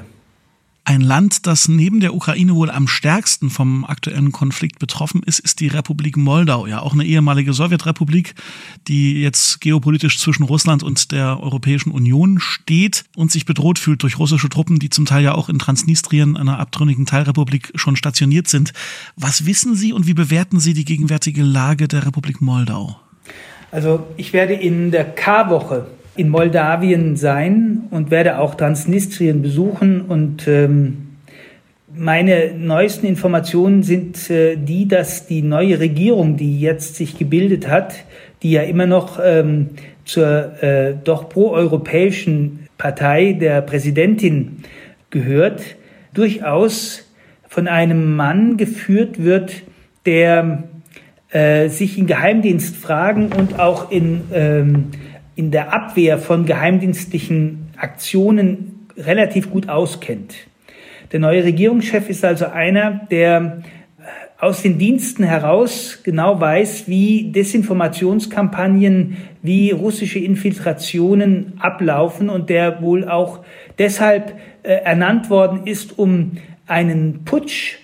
Ein 0.86 1.00
Land, 1.00 1.46
das 1.46 1.66
neben 1.66 2.00
der 2.00 2.14
Ukraine 2.14 2.54
wohl 2.54 2.70
am 2.70 2.88
stärksten 2.88 3.48
vom 3.48 3.86
aktuellen 3.86 4.32
Konflikt 4.32 4.78
betroffen 4.78 5.22
ist, 5.22 5.38
ist 5.38 5.60
die 5.60 5.68
Republik 5.68 6.18
Moldau. 6.18 6.66
Ja, 6.66 6.80
auch 6.80 6.92
eine 6.92 7.06
ehemalige 7.06 7.54
Sowjetrepublik, 7.54 8.34
die 8.86 9.22
jetzt 9.22 9.62
geopolitisch 9.62 10.18
zwischen 10.18 10.42
Russland 10.42 10.82
und 10.82 11.10
der 11.10 11.40
Europäischen 11.40 11.90
Union 11.90 12.38
steht 12.38 13.06
und 13.16 13.32
sich 13.32 13.46
bedroht 13.46 13.78
fühlt 13.78 14.02
durch 14.02 14.18
russische 14.18 14.50
Truppen, 14.50 14.78
die 14.78 14.90
zum 14.90 15.06
Teil 15.06 15.24
ja 15.24 15.34
auch 15.34 15.48
in 15.48 15.58
Transnistrien, 15.58 16.36
einer 16.36 16.58
abtrünnigen 16.58 17.06
Teilrepublik, 17.06 17.72
schon 17.76 17.96
stationiert 17.96 18.48
sind. 18.48 18.74
Was 19.16 19.46
wissen 19.46 19.74
Sie 19.74 19.94
und 19.94 20.06
wie 20.06 20.14
bewerten 20.14 20.60
Sie 20.60 20.74
die 20.74 20.84
gegenwärtige 20.84 21.44
Lage 21.44 21.88
der 21.88 22.04
Republik 22.04 22.42
Moldau? 22.42 23.00
Also 23.70 24.06
ich 24.18 24.34
werde 24.34 24.52
in 24.52 24.90
der 24.90 25.06
K-Woche 25.06 25.86
in 26.16 26.28
Moldawien 26.28 27.16
sein 27.16 27.84
und 27.90 28.10
werde 28.10 28.38
auch 28.38 28.54
Transnistrien 28.54 29.42
besuchen. 29.42 30.02
Und 30.02 30.46
ähm, 30.46 31.16
meine 31.92 32.54
neuesten 32.54 33.06
Informationen 33.06 33.82
sind 33.82 34.30
äh, 34.30 34.56
die, 34.56 34.86
dass 34.88 35.26
die 35.26 35.42
neue 35.42 35.80
Regierung, 35.80 36.36
die 36.36 36.60
jetzt 36.60 36.96
sich 36.96 37.18
gebildet 37.18 37.68
hat, 37.68 37.94
die 38.42 38.52
ja 38.52 38.62
immer 38.62 38.86
noch 38.86 39.18
ähm, 39.22 39.70
zur 40.04 40.62
äh, 40.62 40.94
doch 41.02 41.28
proeuropäischen 41.28 42.68
Partei 42.78 43.32
der 43.32 43.62
Präsidentin 43.62 44.62
gehört, 45.10 45.62
durchaus 46.12 47.10
von 47.48 47.68
einem 47.68 48.16
Mann 48.16 48.56
geführt 48.56 49.22
wird, 49.22 49.62
der 50.06 50.64
äh, 51.30 51.68
sich 51.68 51.98
in 51.98 52.06
Geheimdienstfragen 52.06 53.32
und 53.32 53.58
auch 53.58 53.90
in 53.90 54.22
ähm, 54.32 54.90
in 55.36 55.50
der 55.50 55.72
Abwehr 55.72 56.18
von 56.18 56.46
geheimdienstlichen 56.46 57.68
Aktionen 57.76 58.88
relativ 58.96 59.50
gut 59.50 59.68
auskennt. 59.68 60.34
Der 61.12 61.20
neue 61.20 61.44
Regierungschef 61.44 62.08
ist 62.08 62.24
also 62.24 62.46
einer, 62.46 63.06
der 63.10 63.62
äh, 63.98 64.42
aus 64.42 64.62
den 64.62 64.78
Diensten 64.78 65.24
heraus 65.24 66.00
genau 66.02 66.40
weiß, 66.40 66.88
wie 66.88 67.30
Desinformationskampagnen, 67.32 69.16
wie 69.42 69.70
russische 69.70 70.18
Infiltrationen 70.18 71.54
ablaufen 71.58 72.28
und 72.28 72.50
der 72.50 72.82
wohl 72.82 73.08
auch 73.08 73.44
deshalb 73.78 74.34
äh, 74.62 74.72
ernannt 74.72 75.30
worden 75.30 75.66
ist, 75.66 75.98
um 75.98 76.32
einen 76.66 77.24
Putsch 77.24 77.78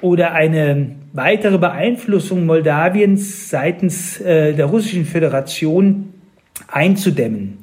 oder 0.00 0.32
eine 0.32 0.92
weitere 1.12 1.58
Beeinflussung 1.58 2.46
Moldawiens 2.46 3.50
seitens 3.50 4.20
äh, 4.20 4.54
der 4.54 4.66
russischen 4.66 5.04
Föderation 5.04 6.14
einzudämmen. 6.68 7.58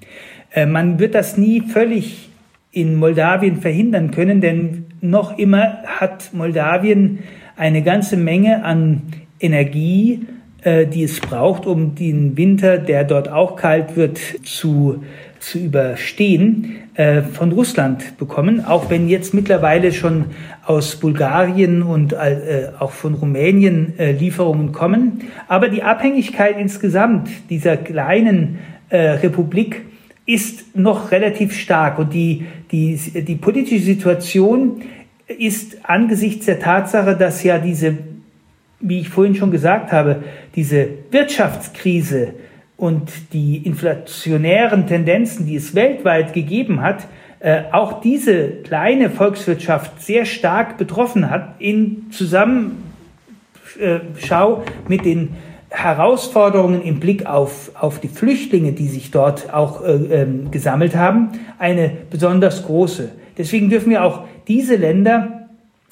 Äh, 0.54 0.66
man 0.66 1.00
wird 1.00 1.16
das 1.16 1.38
nie 1.38 1.62
völlig 1.62 2.30
in 2.72 2.96
Moldawien 2.96 3.62
verhindern 3.62 4.12
können, 4.12 4.42
denn 4.42 4.86
noch 5.02 5.38
immer 5.38 5.84
hat 5.86 6.34
Moldawien 6.34 7.20
eine 7.56 7.82
ganze 7.82 8.18
Menge 8.18 8.64
an 8.64 9.02
Energie, 9.40 10.26
äh, 10.64 10.86
die 10.86 11.04
es 11.04 11.20
braucht, 11.20 11.66
um 11.66 11.96
den 11.96 12.38
Winter, 12.38 12.78
der 12.78 13.04
dort 13.04 13.30
auch 13.30 13.56
kalt 13.56 13.96
wird, 13.96 14.20
zu, 14.44 15.04
zu 15.40 15.60
überstehen, 15.60 16.78
äh, 16.96 17.22
von 17.22 17.52
Russland 17.52 18.18
bekommen. 18.18 18.66
Auch 18.66 18.90
wenn 18.90 19.08
jetzt 19.08 19.34
mittlerweile 19.34 19.92
schon 19.92 20.26
aus 20.66 20.96
Bulgarien 20.98 21.82
und 21.84 22.14
auch 22.80 22.92
von 22.92 23.14
Rumänien 23.14 23.94
Lieferungen 23.98 24.74
kommen. 24.74 25.22
Aber 25.48 25.70
die 25.70 25.82
Abhängigkeit 25.82 26.60
insgesamt 26.60 27.30
dieser 27.50 27.78
kleinen 27.78 28.60
äh, 28.90 28.98
Republik 28.98 29.86
ist 30.26 30.76
noch 30.76 31.12
relativ 31.12 31.58
stark. 31.58 32.00
Und 32.00 32.14
die, 32.14 32.46
die, 32.72 32.96
die 32.96 33.36
politische 33.36 33.84
Situation 33.84 34.82
ist 35.28 35.78
angesichts 35.84 36.46
der 36.46 36.60
Tatsache, 36.60 37.16
dass 37.16 37.44
ja 37.44 37.58
diese, 37.58 37.98
wie 38.80 39.00
ich 39.00 39.10
vorhin 39.10 39.36
schon 39.36 39.52
gesagt 39.52 39.92
habe, 39.92 40.24
diese 40.56 40.90
Wirtschaftskrise 41.12 42.34
und 42.76 43.12
die 43.34 43.58
inflationären 43.58 44.86
Tendenzen, 44.86 45.48
die 45.48 45.56
es 45.56 45.74
weltweit 45.74 46.34
gegeben 46.34 46.82
hat, 46.82 47.08
äh, 47.40 47.64
auch 47.72 48.02
diese 48.02 48.50
kleine 48.64 49.10
Volkswirtschaft 49.10 50.02
sehr 50.02 50.26
stark 50.26 50.78
betroffen 50.78 51.30
hat 51.30 51.56
in 51.60 52.08
Zusammenschau 52.12 52.76
mit 54.88 55.06
den 55.06 55.36
Herausforderungen 55.70 56.82
im 56.82 57.00
Blick 57.00 57.26
auf, 57.26 57.72
auf 57.80 58.00
die 58.00 58.08
Flüchtlinge, 58.08 58.72
die 58.72 58.88
sich 58.88 59.12
dort 59.12 59.54
auch 59.54 59.84
äh, 59.84 59.92
ähm, 59.92 60.52
gesammelt 60.52 60.96
haben, 60.96 61.32
eine 61.60 61.92
besonders 62.10 62.66
große. 62.66 63.10
Deswegen 63.38 63.70
dürfen 63.70 63.90
wir 63.90 64.04
auch 64.04 64.22
diese 64.48 64.76
Länder 64.76 65.38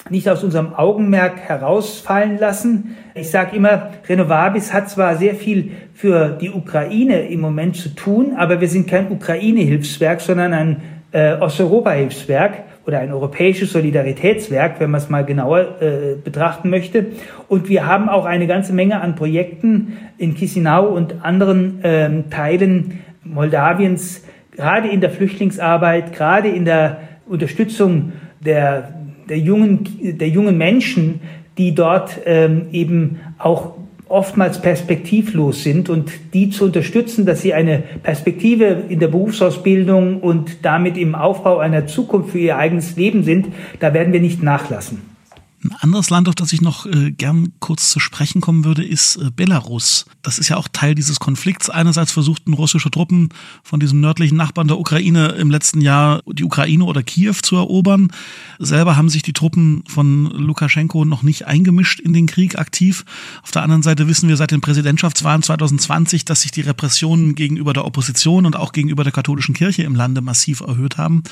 nicht 0.08 0.28
aus 0.28 0.44
unserem 0.44 0.74
Augenmerk 0.74 1.40
herausfallen 1.40 2.38
lassen. 2.38 2.96
Ich 3.14 3.30
sage 3.30 3.56
immer, 3.56 3.90
Renovabis 4.08 4.72
hat 4.72 4.88
zwar 4.88 5.16
sehr 5.16 5.34
viel 5.34 5.72
für 5.94 6.30
die 6.40 6.50
Ukraine 6.50 7.28
im 7.28 7.40
Moment 7.40 7.76
zu 7.76 7.88
tun, 7.90 8.34
aber 8.36 8.60
wir 8.60 8.68
sind 8.68 8.88
kein 8.88 9.10
Ukraine-Hilfswerk, 9.10 10.20
sondern 10.20 10.52
ein 10.52 10.82
äh, 11.12 11.34
Osteuropa-Hilfswerk 11.34 12.64
oder 12.86 13.00
ein 13.00 13.12
europäisches 13.12 13.72
Solidaritätswerk, 13.72 14.78
wenn 14.78 14.90
man 14.90 15.00
es 15.00 15.08
mal 15.08 15.24
genauer 15.24 15.82
äh, 15.82 16.14
betrachten 16.22 16.70
möchte. 16.70 17.06
Und 17.48 17.68
wir 17.68 17.86
haben 17.86 18.08
auch 18.08 18.24
eine 18.24 18.46
ganze 18.46 18.72
Menge 18.72 19.00
an 19.00 19.16
Projekten 19.16 19.96
in 20.18 20.36
Chisinau 20.36 20.86
und 20.86 21.24
anderen 21.24 21.80
ähm, 21.82 22.30
Teilen 22.30 23.00
Moldawiens, 23.24 24.24
gerade 24.52 24.88
in 24.88 25.00
der 25.00 25.10
Flüchtlingsarbeit, 25.10 26.12
gerade 26.12 26.48
in 26.48 26.64
der 26.64 27.00
Unterstützung 27.26 28.12
der, 28.40 28.94
der, 29.28 29.38
jungen, 29.38 30.18
der 30.18 30.28
jungen 30.28 30.56
Menschen, 30.56 31.20
die 31.58 31.74
dort 31.74 32.20
ähm, 32.24 32.66
eben 32.70 33.18
auch 33.38 33.75
oftmals 34.08 34.60
perspektivlos 34.62 35.64
sind 35.64 35.88
und 35.88 36.12
die 36.32 36.50
zu 36.50 36.64
unterstützen, 36.64 37.26
dass 37.26 37.42
sie 37.42 37.54
eine 37.54 37.82
Perspektive 38.02 38.84
in 38.88 39.00
der 39.00 39.08
Berufsausbildung 39.08 40.20
und 40.20 40.64
damit 40.64 40.96
im 40.96 41.14
Aufbau 41.14 41.58
einer 41.58 41.86
Zukunft 41.86 42.30
für 42.30 42.38
ihr 42.38 42.56
eigenes 42.56 42.96
Leben 42.96 43.24
sind, 43.24 43.48
da 43.80 43.94
werden 43.94 44.12
wir 44.12 44.20
nicht 44.20 44.42
nachlassen. 44.42 45.15
Ein 45.64 45.72
anderes 45.80 46.10
Land, 46.10 46.28
auf 46.28 46.34
das 46.34 46.52
ich 46.52 46.60
noch 46.60 46.84
äh, 46.86 47.10
gern 47.12 47.52
kurz 47.60 47.90
zu 47.90 47.98
sprechen 47.98 48.40
kommen 48.40 48.64
würde, 48.64 48.84
ist 48.84 49.16
äh, 49.16 49.30
Belarus. 49.34 50.04
Das 50.20 50.38
ist 50.38 50.48
ja 50.48 50.56
auch 50.58 50.68
Teil 50.70 50.94
dieses 50.94 51.18
Konflikts. 51.18 51.70
Einerseits 51.70 52.12
versuchten 52.12 52.52
russische 52.52 52.90
Truppen 52.90 53.30
von 53.62 53.80
diesem 53.80 54.00
nördlichen 54.00 54.36
Nachbarn 54.36 54.68
der 54.68 54.78
Ukraine 54.78 55.28
im 55.28 55.50
letzten 55.50 55.80
Jahr 55.80 56.22
die 56.26 56.44
Ukraine 56.44 56.84
oder 56.84 57.02
Kiew 57.02 57.36
zu 57.42 57.56
erobern. 57.56 58.12
Selber 58.58 58.96
haben 58.96 59.08
sich 59.08 59.22
die 59.22 59.32
Truppen 59.32 59.82
von 59.88 60.26
Lukaschenko 60.26 61.06
noch 61.06 61.22
nicht 61.22 61.46
eingemischt 61.46 62.00
in 62.00 62.12
den 62.12 62.26
Krieg 62.26 62.58
aktiv. 62.58 63.04
Auf 63.42 63.50
der 63.50 63.62
anderen 63.62 63.82
Seite 63.82 64.08
wissen 64.08 64.28
wir 64.28 64.36
seit 64.36 64.50
den 64.50 64.60
Präsidentschaftswahlen 64.60 65.42
2020, 65.42 66.26
dass 66.26 66.42
sich 66.42 66.50
die 66.50 66.60
Repressionen 66.60 67.34
gegenüber 67.34 67.72
der 67.72 67.86
Opposition 67.86 68.44
und 68.44 68.56
auch 68.56 68.72
gegenüber 68.72 69.04
der 69.04 69.12
katholischen 69.12 69.54
Kirche 69.54 69.84
im 69.84 69.94
Lande 69.94 70.20
massiv 70.20 70.60
erhöht 70.60 70.98
haben. 70.98 71.22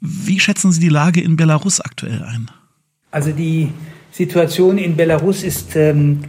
Wie 0.00 0.40
schätzen 0.40 0.72
Sie 0.72 0.80
die 0.80 0.88
Lage 0.88 1.20
in 1.20 1.36
Belarus 1.36 1.80
aktuell 1.80 2.22
ein? 2.22 2.50
Also 3.12 3.30
die 3.30 3.68
Situation 4.10 4.78
in 4.78 4.96
Belarus 4.96 5.44
ist 5.44 5.76
ähm, 5.76 6.20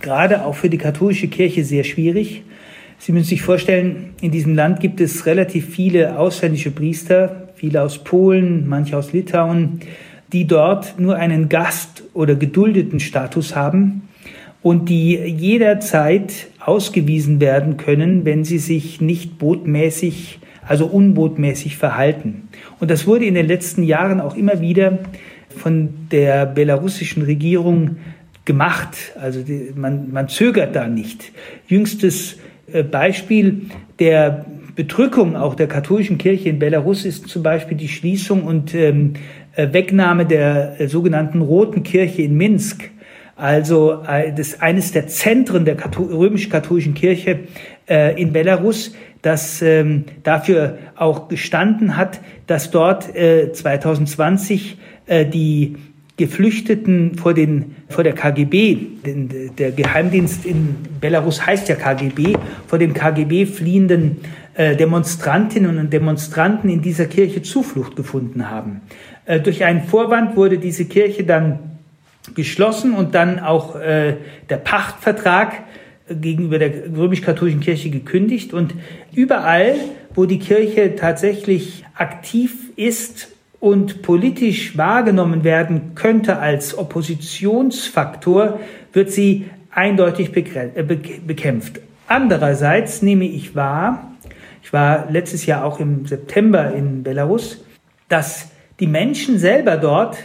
gerade 0.00 0.42
auch 0.46 0.54
für 0.54 0.70
die 0.70 0.78
katholische 0.78 1.28
Kirche 1.28 1.64
sehr 1.64 1.84
schwierig. 1.84 2.42
Sie 2.98 3.12
müssen 3.12 3.28
sich 3.28 3.42
vorstellen, 3.42 4.14
in 4.22 4.30
diesem 4.30 4.54
Land 4.54 4.80
gibt 4.80 5.02
es 5.02 5.26
relativ 5.26 5.68
viele 5.68 6.18
ausländische 6.18 6.70
Priester, 6.70 7.50
viele 7.56 7.82
aus 7.82 8.02
Polen, 8.02 8.66
manche 8.66 8.96
aus 8.96 9.12
Litauen, 9.12 9.80
die 10.32 10.46
dort 10.46 10.98
nur 10.98 11.16
einen 11.16 11.50
Gast- 11.50 12.04
oder 12.14 12.36
geduldeten 12.36 13.00
Status 13.00 13.54
haben 13.54 14.08
und 14.62 14.88
die 14.88 15.16
jederzeit 15.16 16.46
ausgewiesen 16.58 17.38
werden 17.38 17.76
können, 17.76 18.24
wenn 18.24 18.44
sie 18.44 18.58
sich 18.58 19.02
nicht 19.02 19.36
botmäßig, 19.36 20.38
also 20.66 20.86
unbotmäßig 20.86 21.76
verhalten. 21.76 22.48
Und 22.80 22.90
das 22.90 23.06
wurde 23.06 23.26
in 23.26 23.34
den 23.34 23.46
letzten 23.46 23.82
Jahren 23.82 24.22
auch 24.22 24.36
immer 24.36 24.62
wieder 24.62 25.00
von 25.56 26.08
der 26.10 26.46
belarussischen 26.46 27.22
Regierung 27.22 27.96
gemacht. 28.44 29.12
Also 29.20 29.42
die, 29.42 29.72
man, 29.74 30.12
man 30.12 30.28
zögert 30.28 30.76
da 30.76 30.86
nicht. 30.86 31.32
Jüngstes 31.66 32.38
äh, 32.72 32.82
Beispiel 32.82 33.62
der 33.98 34.44
Bedrückung 34.74 35.36
auch 35.36 35.54
der 35.54 35.68
katholischen 35.68 36.18
Kirche 36.18 36.48
in 36.48 36.58
Belarus 36.58 37.04
ist 37.04 37.28
zum 37.28 37.42
Beispiel 37.42 37.76
die 37.76 37.88
Schließung 37.88 38.44
und 38.44 38.74
ähm, 38.74 39.14
äh, 39.54 39.72
Wegnahme 39.72 40.26
der 40.26 40.80
äh, 40.80 40.88
sogenannten 40.88 41.40
Roten 41.40 41.82
Kirche 41.82 42.22
in 42.22 42.36
Minsk. 42.36 42.90
Also 43.36 44.02
äh, 44.06 44.32
das 44.32 44.60
eines 44.60 44.92
der 44.92 45.06
Zentren 45.06 45.64
der 45.64 45.76
römisch-katholischen 45.96 46.94
Kirche 46.94 47.40
äh, 47.88 48.20
in 48.20 48.32
Belarus, 48.32 48.94
das 49.24 49.62
ähm, 49.62 50.04
dafür 50.22 50.76
auch 50.96 51.28
gestanden 51.28 51.96
hat, 51.96 52.20
dass 52.46 52.70
dort 52.70 53.16
äh, 53.16 53.52
2020 53.52 54.76
äh, 55.06 55.24
die 55.24 55.76
Geflüchteten 56.18 57.14
vor, 57.16 57.32
den, 57.32 57.74
vor 57.88 58.04
der 58.04 58.12
KGB, 58.12 58.76
denn 59.04 59.50
der 59.56 59.72
Geheimdienst 59.72 60.44
in 60.44 60.76
Belarus 61.00 61.44
heißt 61.44 61.70
ja 61.70 61.74
KGB, 61.74 62.36
vor 62.66 62.78
dem 62.78 62.92
KGB 62.92 63.46
fliehenden 63.46 64.18
äh, 64.52 64.76
Demonstrantinnen 64.76 65.78
und 65.78 65.90
Demonstranten 65.90 66.68
in 66.68 66.82
dieser 66.82 67.06
Kirche 67.06 67.40
Zuflucht 67.40 67.96
gefunden 67.96 68.50
haben. 68.50 68.82
Äh, 69.24 69.40
durch 69.40 69.64
einen 69.64 69.84
Vorwand 69.84 70.36
wurde 70.36 70.58
diese 70.58 70.84
Kirche 70.84 71.24
dann 71.24 71.58
geschlossen 72.34 72.92
und 72.92 73.14
dann 73.14 73.40
auch 73.40 73.74
äh, 73.76 74.16
der 74.50 74.58
Pachtvertrag 74.58 75.62
gegenüber 76.08 76.58
der 76.58 76.94
römisch-katholischen 76.96 77.60
Kirche 77.60 77.90
gekündigt. 77.90 78.52
Und 78.52 78.74
überall, 79.14 79.74
wo 80.14 80.26
die 80.26 80.38
Kirche 80.38 80.96
tatsächlich 80.96 81.84
aktiv 81.94 82.70
ist 82.76 83.28
und 83.60 84.02
politisch 84.02 84.76
wahrgenommen 84.76 85.44
werden 85.44 85.94
könnte 85.94 86.38
als 86.38 86.76
Oppositionsfaktor, 86.76 88.60
wird 88.92 89.10
sie 89.10 89.46
eindeutig 89.70 90.30
äh, 90.36 90.82
bekämpft. 90.82 91.80
Andererseits 92.06 93.02
nehme 93.02 93.24
ich 93.24 93.54
wahr, 93.54 94.12
ich 94.62 94.72
war 94.72 95.10
letztes 95.10 95.46
Jahr 95.46 95.64
auch 95.64 95.80
im 95.80 96.06
September 96.06 96.72
in 96.74 97.02
Belarus, 97.02 97.64
dass 98.08 98.50
die 98.80 98.86
Menschen 98.86 99.38
selber 99.38 99.76
dort 99.76 100.16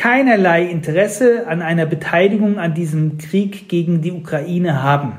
keinerlei 0.00 0.64
Interesse 0.64 1.46
an 1.46 1.60
einer 1.60 1.84
Beteiligung 1.84 2.58
an 2.58 2.72
diesem 2.72 3.18
Krieg 3.18 3.68
gegen 3.68 4.00
die 4.00 4.12
Ukraine 4.12 4.82
haben. 4.82 5.12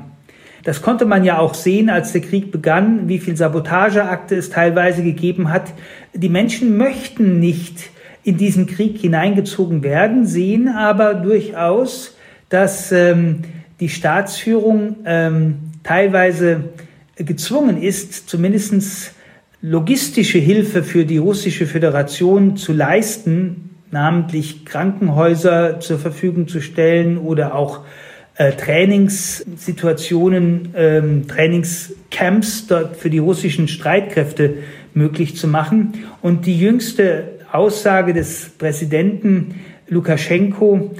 Das 0.64 0.82
konnte 0.82 1.04
man 1.04 1.22
ja 1.22 1.38
auch 1.38 1.54
sehen, 1.54 1.88
als 1.88 2.10
der 2.10 2.20
Krieg 2.20 2.50
begann, 2.50 3.06
wie 3.06 3.20
viel 3.20 3.36
Sabotageakte 3.36 4.34
es 4.34 4.50
teilweise 4.50 5.04
gegeben 5.04 5.50
hat. 5.50 5.72
Die 6.14 6.28
Menschen 6.28 6.76
möchten 6.76 7.38
nicht 7.38 7.90
in 8.24 8.38
diesen 8.38 8.66
Krieg 8.66 8.98
hineingezogen 8.98 9.84
werden, 9.84 10.26
sehen 10.26 10.66
aber 10.66 11.14
durchaus, 11.14 12.16
dass 12.48 12.90
ähm, 12.90 13.42
die 13.78 13.88
Staatsführung 13.88 14.96
ähm, 15.04 15.58
teilweise 15.84 16.70
gezwungen 17.14 17.80
ist, 17.80 18.28
zumindest 18.28 19.14
logistische 19.60 20.38
Hilfe 20.38 20.82
für 20.82 21.04
die 21.04 21.18
russische 21.18 21.66
Föderation 21.66 22.56
zu 22.56 22.72
leisten, 22.72 23.71
namentlich 23.92 24.64
Krankenhäuser 24.64 25.78
zur 25.78 26.00
Verfügung 26.00 26.48
zu 26.48 26.60
stellen 26.60 27.18
oder 27.18 27.54
auch 27.54 27.82
äh, 28.36 28.52
Trainingssituationen, 28.52 30.70
ähm, 30.74 31.28
Trainingscamps 31.28 32.66
dort 32.66 32.96
für 32.96 33.10
die 33.10 33.18
russischen 33.18 33.68
Streitkräfte 33.68 34.54
möglich 34.94 35.36
zu 35.36 35.46
machen. 35.46 35.92
Und 36.22 36.46
die 36.46 36.58
jüngste 36.58 37.32
Aussage 37.52 38.14
des 38.14 38.52
Präsidenten 38.56 39.56
Lukaschenko, 39.88 40.92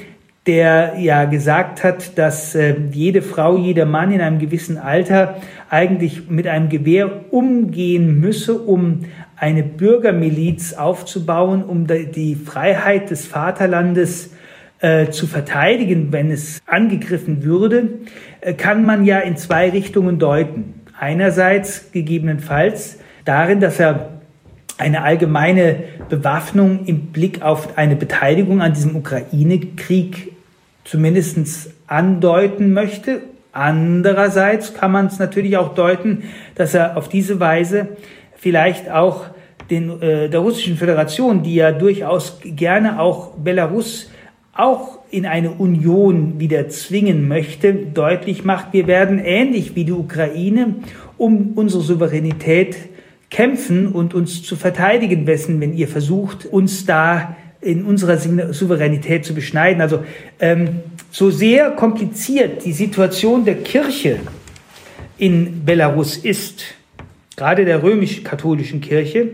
der 0.47 0.99
ja 0.99 1.25
gesagt 1.25 1.83
hat, 1.85 2.19
dass 2.19 2.55
äh, 2.55 2.75
jede 2.93 3.23
Frau, 3.23 3.57
jeder 3.57 3.87
Mann 3.87 4.13
in 4.13 4.21
einem 4.21 4.39
gewissen 4.39 4.77
Alter 4.77 5.41
eigentlich 5.71 6.29
mit 6.29 6.47
einem 6.47 6.69
Gewehr 6.69 7.33
umgehen 7.33 8.21
müsse, 8.21 8.59
um 8.59 9.07
eine 9.43 9.65
Bürgermiliz 9.65 10.75
aufzubauen, 10.75 11.65
um 11.65 11.89
die 11.89 12.37
Freiheit 12.37 13.11
des 13.11 13.27
Vaterlandes 13.27 14.31
äh, 14.79 15.11
zu 15.11 15.27
verteidigen, 15.27 16.13
wenn 16.13 16.31
es 16.31 16.61
angegriffen 16.65 17.43
würde, 17.43 17.89
äh, 18.41 18.55
kann 18.55 18.87
man 18.87 19.05
ja 19.05 19.19
in 19.19 19.37
zwei 19.37 19.71
Richtungen 19.71 20.21
deuten. 20.21 20.75
Einerseits 20.97 21.91
gegebenenfalls 21.91 23.01
darin, 23.25 23.59
dass 23.59 23.81
er 23.81 24.21
eine 24.79 25.03
allgemeine 25.03 25.75
Bewaffnung 26.09 26.87
im 26.87 27.07
Blick 27.07 27.43
auf 27.43 27.77
eine 27.77 27.97
Beteiligung 27.97 28.63
an 28.63 28.75
diesem 28.75 28.95
Ukraine-Krieg 28.95 30.37
zumindest 30.85 31.73
andeuten 31.89 32.73
möchte. 32.73 33.23
Andererseits 33.51 34.73
kann 34.73 34.93
man 34.93 35.07
es 35.07 35.19
natürlich 35.19 35.57
auch 35.57 35.75
deuten, 35.75 36.23
dass 36.55 36.75
er 36.75 36.97
auf 36.97 37.09
diese 37.09 37.41
Weise 37.41 37.89
vielleicht 38.43 38.91
auch 38.91 39.27
den, 39.71 40.03
äh, 40.03 40.29
der 40.29 40.41
Russischen 40.41 40.77
Föderation, 40.77 41.45
die 41.45 41.55
ja 41.55 41.71
durchaus 41.71 42.41
gerne 42.45 43.01
auch 43.01 43.37
Belarus 43.37 44.11
auch 44.53 44.99
in 45.11 45.27
eine 45.27 45.53
Union 45.53 46.41
wieder 46.41 46.69
zwingen 46.69 47.29
möchte, 47.29 47.73
deutlich 47.73 48.45
macht, 48.45 48.73
wir 48.73 48.87
werden 48.87 49.21
ähnlich 49.21 49.77
wie 49.77 49.85
die 49.85 49.93
Ukraine 49.93 50.75
um 51.17 51.53
unsere 51.55 51.83
Souveränität 51.83 52.77
kämpfen 53.31 53.87
und 53.87 54.13
uns 54.13 54.43
zu 54.43 54.57
verteidigen 54.57 55.27
wissen, 55.27 55.61
wenn 55.61 55.73
ihr 55.75 55.87
versucht, 55.87 56.45
uns 56.45 56.85
da 56.85 57.37
in 57.61 57.85
unserer 57.85 58.19
Souveränität 58.53 59.25
zu 59.25 59.35
beschneiden. 59.35 59.81
Also 59.81 60.01
ähm, 60.41 60.81
so 61.13 61.31
sehr 61.31 61.71
kompliziert 61.71 62.65
die 62.65 62.73
Situation 62.73 63.45
der 63.45 63.55
Kirche 63.59 64.19
in 65.17 65.65
Belarus 65.65 66.17
ist, 66.17 66.65
gerade 67.37 67.65
der 67.65 67.83
römisch-katholischen 67.83 68.81
Kirche, 68.81 69.29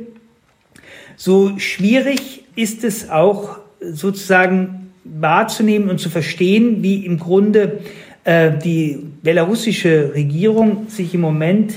so 1.17 1.59
schwierig 1.59 2.45
ist 2.55 2.85
es 2.85 3.11
auch 3.11 3.59
sozusagen 3.81 4.93
wahrzunehmen 5.05 5.91
und 5.91 5.99
zu 5.99 6.11
verstehen, 6.11 6.83
wie 6.83 7.05
im 7.05 7.19
Grunde 7.19 7.81
äh, 8.25 8.53
die 8.59 8.99
belarussische 9.23 10.13
Regierung 10.15 10.87
sich 10.89 11.15
im 11.15 11.21
Moment 11.21 11.75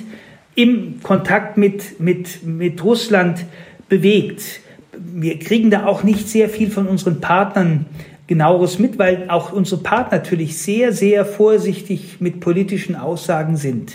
im 0.55 1.01
Kontakt 1.01 1.57
mit, 1.57 1.99
mit, 1.99 2.45
mit 2.45 2.83
Russland 2.83 3.45
bewegt. 3.87 4.59
Wir 4.93 5.39
kriegen 5.39 5.71
da 5.71 5.85
auch 5.85 6.03
nicht 6.03 6.27
sehr 6.27 6.49
viel 6.49 6.69
von 6.69 6.87
unseren 6.87 7.21
Partnern 7.21 7.85
genaueres 8.27 8.79
mit, 8.79 8.99
weil 8.99 9.25
auch 9.29 9.51
unsere 9.51 9.81
Partner 9.81 10.17
natürlich 10.17 10.57
sehr, 10.57 10.93
sehr 10.93 11.25
vorsichtig 11.25 12.17
mit 12.19 12.39
politischen 12.39 12.95
Aussagen 12.95 13.57
sind. 13.57 13.93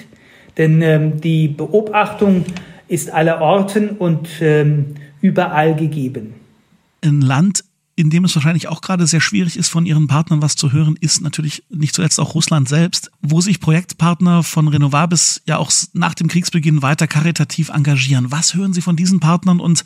Denn 0.58 0.82
ähm, 0.82 1.20
die 1.20 1.48
Beobachtung 1.48 2.44
ist 2.88 3.12
aller 3.12 3.40
Orten 3.40 3.90
und 3.90 4.28
ähm, 4.40 4.94
überall 5.20 5.76
gegeben. 5.76 6.34
Ein 7.02 7.20
Land 7.20 7.64
in 7.96 8.10
dem 8.10 8.24
es 8.24 8.34
wahrscheinlich 8.36 8.68
auch 8.68 8.82
gerade 8.82 9.06
sehr 9.06 9.22
schwierig 9.22 9.56
ist, 9.56 9.70
von 9.70 9.86
ihren 9.86 10.06
Partnern 10.06 10.42
was 10.42 10.54
zu 10.54 10.70
hören, 10.70 10.96
ist 11.00 11.22
natürlich 11.22 11.64
nicht 11.70 11.94
zuletzt 11.94 12.20
auch 12.20 12.34
Russland 12.34 12.68
selbst, 12.68 13.10
wo 13.22 13.40
sich 13.40 13.58
Projektpartner 13.58 14.42
von 14.42 14.68
Renovabis 14.68 15.42
ja 15.46 15.56
auch 15.56 15.72
nach 15.94 16.12
dem 16.12 16.28
Kriegsbeginn 16.28 16.82
weiter 16.82 17.06
karitativ 17.06 17.70
engagieren. 17.70 18.30
Was 18.30 18.54
hören 18.54 18.74
Sie 18.74 18.82
von 18.82 18.96
diesen 18.96 19.18
Partnern 19.18 19.60
und 19.60 19.82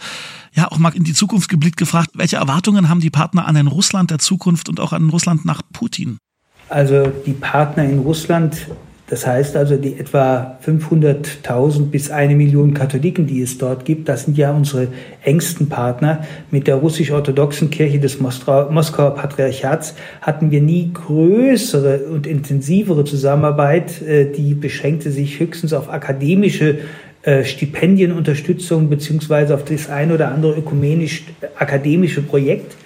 ja 0.52 0.70
auch 0.72 0.78
mal 0.78 0.94
in 0.94 1.04
die 1.04 1.14
Zukunft 1.14 1.48
geblickt 1.48 1.76
gefragt, 1.76 2.10
welche 2.14 2.36
Erwartungen 2.36 2.88
haben 2.88 3.00
die 3.00 3.10
Partner 3.10 3.46
an 3.46 3.56
ein 3.56 3.68
Russland 3.68 4.10
der 4.10 4.18
Zukunft 4.18 4.68
und 4.68 4.80
auch 4.80 4.92
an 4.92 5.08
Russland 5.08 5.44
nach 5.44 5.62
Putin? 5.72 6.18
Also 6.68 7.12
die 7.24 7.32
Partner 7.32 7.84
in 7.84 8.00
Russland 8.00 8.66
das 9.10 9.26
heißt 9.26 9.56
also, 9.56 9.76
die 9.76 9.98
etwa 9.98 10.56
500.000 10.64 11.90
bis 11.90 12.12
eine 12.12 12.36
Million 12.36 12.74
Katholiken, 12.74 13.26
die 13.26 13.42
es 13.42 13.58
dort 13.58 13.84
gibt, 13.84 14.08
das 14.08 14.24
sind 14.24 14.38
ja 14.38 14.52
unsere 14.52 14.86
engsten 15.24 15.68
Partner. 15.68 16.24
Mit 16.52 16.68
der 16.68 16.76
russisch-orthodoxen 16.76 17.70
Kirche 17.70 17.98
des 17.98 18.20
Moskauer 18.20 19.14
Patriarchats 19.16 19.96
hatten 20.20 20.52
wir 20.52 20.60
nie 20.60 20.92
größere 20.94 22.04
und 22.04 22.28
intensivere 22.28 23.04
Zusammenarbeit. 23.04 24.00
Äh, 24.00 24.26
die 24.30 24.54
beschränkte 24.54 25.10
sich 25.10 25.40
höchstens 25.40 25.72
auf 25.72 25.92
akademische 25.92 26.78
äh, 27.22 27.42
Stipendienunterstützung 27.44 28.88
beziehungsweise 28.88 29.54
auf 29.54 29.64
das 29.64 29.90
ein 29.90 30.12
oder 30.12 30.30
andere 30.30 30.56
ökumenisch-akademische 30.56 32.22
Projekt. 32.22 32.76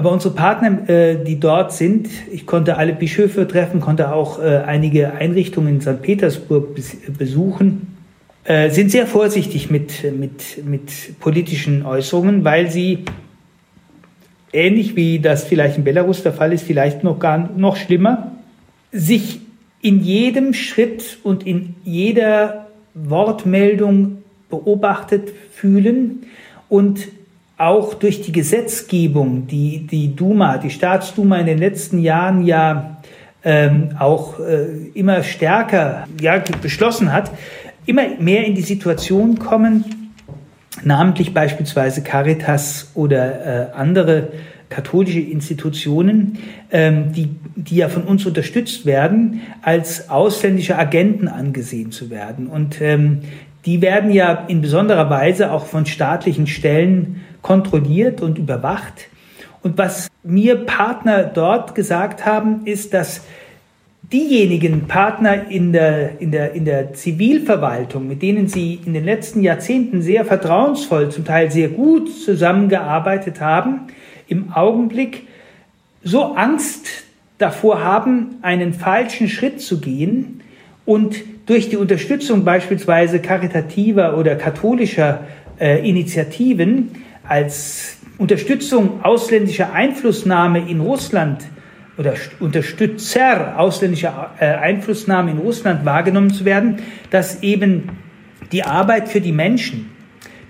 Aber 0.00 0.12
unsere 0.12 0.32
Partner, 0.32 0.88
äh, 0.88 1.22
die 1.22 1.38
dort 1.38 1.74
sind, 1.74 2.08
ich 2.32 2.46
konnte 2.46 2.78
alle 2.78 2.94
Bischöfe 2.94 3.46
treffen, 3.46 3.82
konnte 3.82 4.14
auch 4.14 4.42
äh, 4.42 4.62
einige 4.64 5.12
Einrichtungen 5.12 5.74
in 5.74 5.80
St. 5.82 6.00
Petersburg 6.00 6.68
besuchen, 7.18 7.98
äh, 8.44 8.70
sind 8.70 8.90
sehr 8.90 9.06
vorsichtig 9.06 9.70
mit, 9.70 10.10
mit, 10.18 10.64
mit 10.64 11.20
politischen 11.20 11.84
Äußerungen, 11.84 12.44
weil 12.44 12.70
sie 12.70 13.04
ähnlich 14.54 14.96
wie 14.96 15.18
das 15.18 15.44
vielleicht 15.44 15.76
in 15.76 15.84
Belarus 15.84 16.22
der 16.22 16.32
Fall 16.32 16.54
ist, 16.54 16.62
vielleicht 16.64 17.04
noch 17.04 17.18
gar 17.18 17.50
noch 17.54 17.76
schlimmer, 17.76 18.32
sich 18.92 19.40
in 19.82 20.02
jedem 20.02 20.54
Schritt 20.54 21.18
und 21.24 21.46
in 21.46 21.74
jeder 21.84 22.68
Wortmeldung 22.94 24.22
beobachtet 24.48 25.28
fühlen 25.52 26.22
und 26.70 27.00
auch 27.60 27.94
durch 27.94 28.22
die 28.22 28.32
Gesetzgebung, 28.32 29.46
die 29.46 29.86
die 29.86 30.16
Duma, 30.16 30.56
die 30.58 30.70
Staatsduma 30.70 31.38
in 31.38 31.46
den 31.46 31.58
letzten 31.58 31.98
Jahren 31.98 32.44
ja 32.46 33.02
ähm, 33.44 33.96
auch 33.98 34.40
äh, 34.40 34.88
immer 34.94 35.22
stärker 35.22 36.06
ja, 36.20 36.42
beschlossen 36.62 37.12
hat, 37.12 37.30
immer 37.84 38.02
mehr 38.18 38.46
in 38.46 38.54
die 38.54 38.62
Situation 38.62 39.38
kommen, 39.38 40.12
namentlich 40.82 41.34
beispielsweise 41.34 42.02
Caritas 42.02 42.92
oder 42.94 43.72
äh, 43.72 43.72
andere 43.74 44.28
katholische 44.70 45.20
Institutionen, 45.20 46.38
ähm, 46.70 47.12
die, 47.12 47.28
die 47.56 47.76
ja 47.76 47.88
von 47.88 48.04
uns 48.04 48.24
unterstützt 48.24 48.86
werden, 48.86 49.42
als 49.60 50.08
ausländische 50.08 50.78
Agenten 50.78 51.28
angesehen 51.28 51.92
zu 51.92 52.08
werden. 52.08 52.46
Und 52.46 52.80
ähm, 52.80 53.20
die 53.66 53.82
werden 53.82 54.10
ja 54.10 54.46
in 54.48 54.62
besonderer 54.62 55.10
Weise 55.10 55.52
auch 55.52 55.66
von 55.66 55.84
staatlichen 55.84 56.46
Stellen 56.46 57.20
kontrolliert 57.42 58.20
und 58.20 58.38
überwacht. 58.38 59.08
Und 59.62 59.76
was 59.78 60.08
mir 60.22 60.56
Partner 60.56 61.24
dort 61.24 61.74
gesagt 61.74 62.24
haben, 62.24 62.66
ist, 62.66 62.94
dass 62.94 63.22
diejenigen 64.12 64.88
Partner 64.88 65.48
in 65.50 65.72
der, 65.72 66.20
in 66.20 66.32
der, 66.32 66.52
in 66.52 66.64
der 66.64 66.94
Zivilverwaltung, 66.94 68.08
mit 68.08 68.22
denen 68.22 68.48
sie 68.48 68.80
in 68.84 68.94
den 68.94 69.04
letzten 69.04 69.42
Jahrzehnten 69.42 70.02
sehr 70.02 70.24
vertrauensvoll, 70.24 71.10
zum 71.10 71.24
Teil 71.24 71.50
sehr 71.50 71.68
gut 71.68 72.12
zusammengearbeitet 72.12 73.40
haben, 73.40 73.82
im 74.26 74.52
Augenblick 74.52 75.28
so 76.02 76.34
Angst 76.34 76.88
davor 77.38 77.84
haben, 77.84 78.36
einen 78.42 78.72
falschen 78.72 79.28
Schritt 79.28 79.60
zu 79.60 79.80
gehen 79.80 80.40
und 80.86 81.22
durch 81.46 81.68
die 81.68 81.76
Unterstützung 81.76 82.44
beispielsweise 82.44 83.20
karitativer 83.20 84.16
oder 84.16 84.34
katholischer 84.34 85.24
äh, 85.58 85.88
Initiativen 85.88 86.90
als 87.30 87.96
Unterstützung 88.18 89.04
ausländischer 89.04 89.72
Einflussnahme 89.72 90.68
in 90.68 90.80
Russland 90.80 91.44
oder 91.96 92.14
Unterstützer 92.40 93.56
ausländischer 93.56 94.32
äh, 94.40 94.46
Einflussnahme 94.46 95.30
in 95.30 95.38
Russland 95.38 95.84
wahrgenommen 95.84 96.32
zu 96.32 96.44
werden, 96.44 96.78
dass 97.10 97.44
eben 97.44 97.90
die 98.50 98.64
Arbeit 98.64 99.08
für 99.08 99.20
die 99.20 99.30
Menschen, 99.30 99.90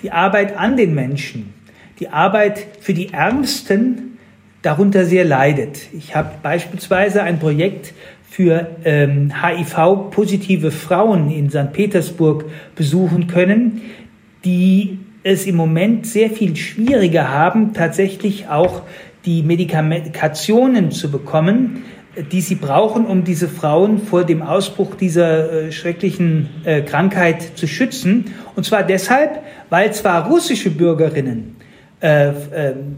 die 0.03 0.11
Arbeit 0.11 0.57
an 0.57 0.79
den 0.79 0.95
Menschen, 0.95 1.53
die 1.99 2.09
Arbeit 2.09 2.67
für 2.81 2.95
die 2.95 3.13
Ärmsten 3.13 4.17
darunter 4.63 5.05
sehr 5.05 5.27
leidet. 5.27 5.81
Ich 5.93 6.17
habe 6.17 6.31
beispielsweise 6.43 7.23
ein 7.23 7.39
Projekt 7.39 7.93
für 8.31 8.69
ähm, 8.85 9.35
HIV-positive 9.43 10.71
Frauen 10.71 11.31
in 11.31 11.51
St. 11.51 11.75
Petersburg 11.75 12.47
besuchen 12.75 13.27
können, 13.27 13.83
die 14.47 14.99
es 15.23 15.47
im 15.47 15.57
Moment 15.57 16.07
sehr 16.07 16.31
viel 16.31 16.57
schwieriger 16.57 17.29
haben, 17.29 17.75
tatsächlich 17.75 18.49
auch 18.49 18.83
die 19.25 19.43
Medikationen 19.43 20.91
zu 20.91 21.11
bekommen, 21.11 21.85
die 22.33 22.41
sie 22.41 22.57
brauchen, 22.57 23.07
um 23.07 23.25
diese 23.25 23.49
Frauen 23.49 23.99
vor 23.99 24.25
dem 24.25 24.43
Ausbruch 24.43 24.95
dieser 24.95 25.53
äh, 25.53 25.73
schrecklichen 25.73 26.49
äh, 26.65 26.83
Krankheit 26.83 27.57
zu 27.57 27.69
schützen. 27.69 28.35
Und 28.57 28.65
zwar 28.65 28.83
deshalb, 28.83 29.43
weil 29.69 29.93
zwar 29.93 30.27
russische 30.27 30.71
Bürgerinnen 30.71 31.57
äh, 32.03 32.29
äh, 32.29 32.33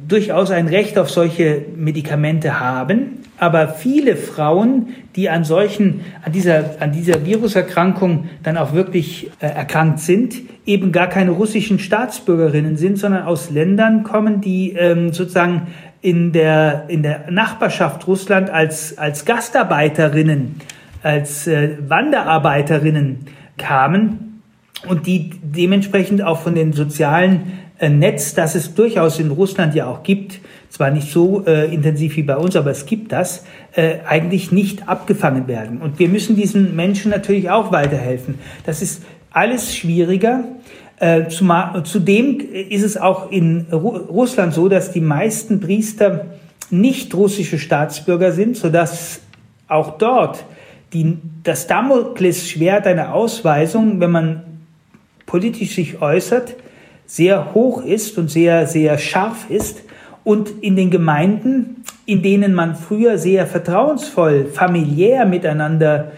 durchaus 0.07 0.53
ein 0.53 0.69
Recht 0.69 0.97
auf 0.97 1.11
solche 1.11 1.65
Medikamente 1.75 2.61
haben, 2.61 3.19
aber 3.37 3.69
viele 3.69 4.15
Frauen, 4.15 4.95
die 5.17 5.29
an 5.29 5.43
solchen, 5.43 6.03
an 6.25 6.31
dieser, 6.31 6.77
an 6.79 6.93
dieser 6.93 7.27
Viruserkrankung 7.27 8.29
dann 8.45 8.57
auch 8.57 8.75
wirklich 8.75 9.31
äh, 9.41 9.47
erkrankt 9.47 9.99
sind, 9.99 10.37
eben 10.67 10.93
gar 10.93 11.09
keine 11.09 11.33
russischen 11.33 11.81
Staatsbürgerinnen 11.81 12.77
sind, 12.77 12.97
sondern 12.97 13.25
aus 13.25 13.51
Ländern 13.51 14.05
kommen, 14.05 14.41
die 14.41 14.75
ähm, 14.75 15.13
sozusagen 15.13 15.67
in 16.01 16.31
der, 16.31 16.85
in 16.87 17.03
der 17.03 17.29
Nachbarschaft 17.29 18.07
Russland 18.07 18.51
als, 18.51 18.99
als 18.99 19.25
Gastarbeiterinnen, 19.25 20.61
als 21.03 21.49
äh, 21.49 21.77
Wanderarbeiterinnen 21.89 23.27
kamen 23.59 24.43
und 24.87 25.07
die 25.07 25.31
dementsprechend 25.43 26.23
auch 26.23 26.41
von 26.41 26.55
den 26.55 26.73
sozialen 26.73 27.62
Netz, 27.91 28.35
das 28.35 28.55
es 28.55 28.75
durchaus 28.75 29.19
in 29.19 29.31
Russland 29.31 29.75
ja 29.75 29.87
auch 29.87 30.03
gibt, 30.03 30.41
zwar 30.69 30.91
nicht 30.91 31.11
so 31.11 31.45
äh, 31.47 31.73
intensiv 31.73 32.17
wie 32.17 32.23
bei 32.23 32.37
uns, 32.37 32.57
aber 32.57 32.71
es 32.71 32.87
gibt 32.87 33.13
das, 33.13 33.45
äh, 33.75 33.97
eigentlich 34.07 34.53
nicht 34.53 34.89
abgefangen 34.89 35.49
werden. 35.49 35.83
Und 35.83 35.99
wir 35.99 36.09
müssen 36.09 36.37
diesen 36.37 36.75
Menschen 36.77 37.11
natürlich 37.11 37.51
auch 37.51 37.73
weiterhelfen. 37.73 38.37
Das 38.65 38.81
ist 38.83 39.03
alles 39.31 39.75
schwieriger. 39.75 40.45
Äh, 40.99 41.29
zumal, 41.29 41.83
zudem 41.85 42.41
ist 42.41 42.85
es 42.85 42.97
auch 42.97 43.31
in 43.31 43.67
Ru 43.73 43.89
Russland 43.89 44.55
so, 44.55 44.69
dass 44.69 44.93
die 44.93 45.01
meisten 45.01 45.61
Priester 45.61 46.27
nicht 46.71 47.15
russische 47.15 47.59
Staatsbürger 47.59 48.33
sind, 48.33 48.57
sodass 48.57 49.21
auch 49.69 49.99
dort 49.99 50.45
die, 50.93 51.19
das 51.43 51.67
Damoklesschwert 51.67 52.87
einer 52.87 53.15
Ausweisung, 53.15 54.01
wenn 54.01 54.11
man 54.11 54.43
politisch 55.27 55.75
sich 55.75 56.01
äußert, 56.01 56.55
sehr 57.13 57.53
hoch 57.53 57.85
ist 57.85 58.17
und 58.17 58.31
sehr, 58.31 58.67
sehr 58.67 58.97
scharf 58.97 59.51
ist 59.51 59.83
und 60.25 60.49
in 60.63 60.77
den 60.77 60.91
Gemeinden, 60.91 61.85
in 62.07 62.23
denen 62.23 62.55
man 62.55 62.75
früher 62.75 63.19
sehr 63.19 63.47
vertrauensvoll, 63.47 64.47
familiär 64.47 65.27
miteinander 65.27 66.13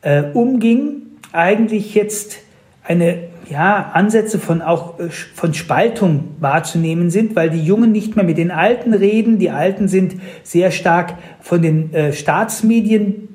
äh, 0.00 0.22
umging, 0.32 1.02
eigentlich 1.32 1.94
jetzt 1.94 2.38
eine 2.82 3.24
ja, 3.50 3.90
Ansätze 3.92 4.38
von 4.38 4.62
auch 4.62 4.98
äh, 4.98 5.10
von 5.10 5.52
Spaltung 5.52 6.30
wahrzunehmen 6.40 7.10
sind, 7.10 7.36
weil 7.36 7.50
die 7.50 7.62
Jungen 7.62 7.92
nicht 7.92 8.16
mehr 8.16 8.24
mit 8.24 8.38
den 8.38 8.50
Alten 8.50 8.94
reden. 8.94 9.38
Die 9.38 9.50
Alten 9.50 9.86
sind 9.86 10.14
sehr 10.44 10.70
stark 10.70 11.18
von 11.42 11.60
den 11.60 11.92
äh, 11.92 12.14
Staatsmedien 12.14 13.28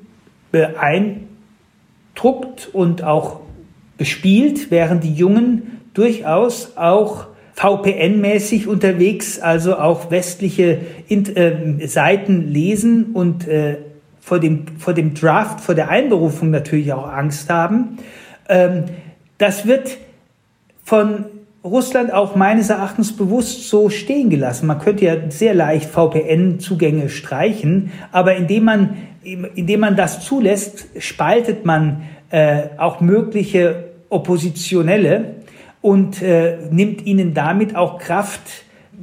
beeindruckt 0.50 1.28
und 2.72 3.04
auch 3.04 3.38
bespielt, 3.98 4.72
während 4.72 5.04
die 5.04 5.14
Jungen 5.14 5.73
durchaus 5.94 6.76
auch 6.76 7.26
VPN-mäßig 7.56 8.66
unterwegs, 8.66 9.38
also 9.38 9.76
auch 9.76 10.10
westliche 10.10 10.80
äh, 11.08 11.86
Seiten 11.86 12.48
lesen 12.52 13.12
und 13.14 13.46
äh, 13.46 13.78
vor, 14.20 14.40
dem, 14.40 14.66
vor 14.78 14.92
dem 14.92 15.14
Draft, 15.14 15.60
vor 15.60 15.74
der 15.74 15.88
Einberufung 15.88 16.50
natürlich 16.50 16.92
auch 16.92 17.08
Angst 17.08 17.48
haben. 17.50 17.98
Ähm, 18.48 18.84
das 19.38 19.66
wird 19.66 19.98
von 20.82 21.26
Russland 21.62 22.12
auch 22.12 22.36
meines 22.36 22.70
Erachtens 22.70 23.16
bewusst 23.16 23.68
so 23.68 23.88
stehen 23.88 24.30
gelassen. 24.30 24.66
Man 24.66 24.80
könnte 24.80 25.04
ja 25.04 25.16
sehr 25.30 25.54
leicht 25.54 25.88
VPN-Zugänge 25.88 27.08
streichen, 27.08 27.92
aber 28.12 28.36
indem 28.36 28.64
man, 28.64 28.96
indem 29.22 29.80
man 29.80 29.96
das 29.96 30.20
zulässt, 30.20 30.86
spaltet 30.98 31.64
man 31.64 32.02
äh, 32.30 32.64
auch 32.76 33.00
mögliche 33.00 33.84
Oppositionelle 34.10 35.36
und 35.84 36.22
äh, 36.22 36.56
nimmt 36.70 37.04
ihnen 37.04 37.34
damit 37.34 37.76
auch 37.76 37.98
Kraft, 37.98 38.40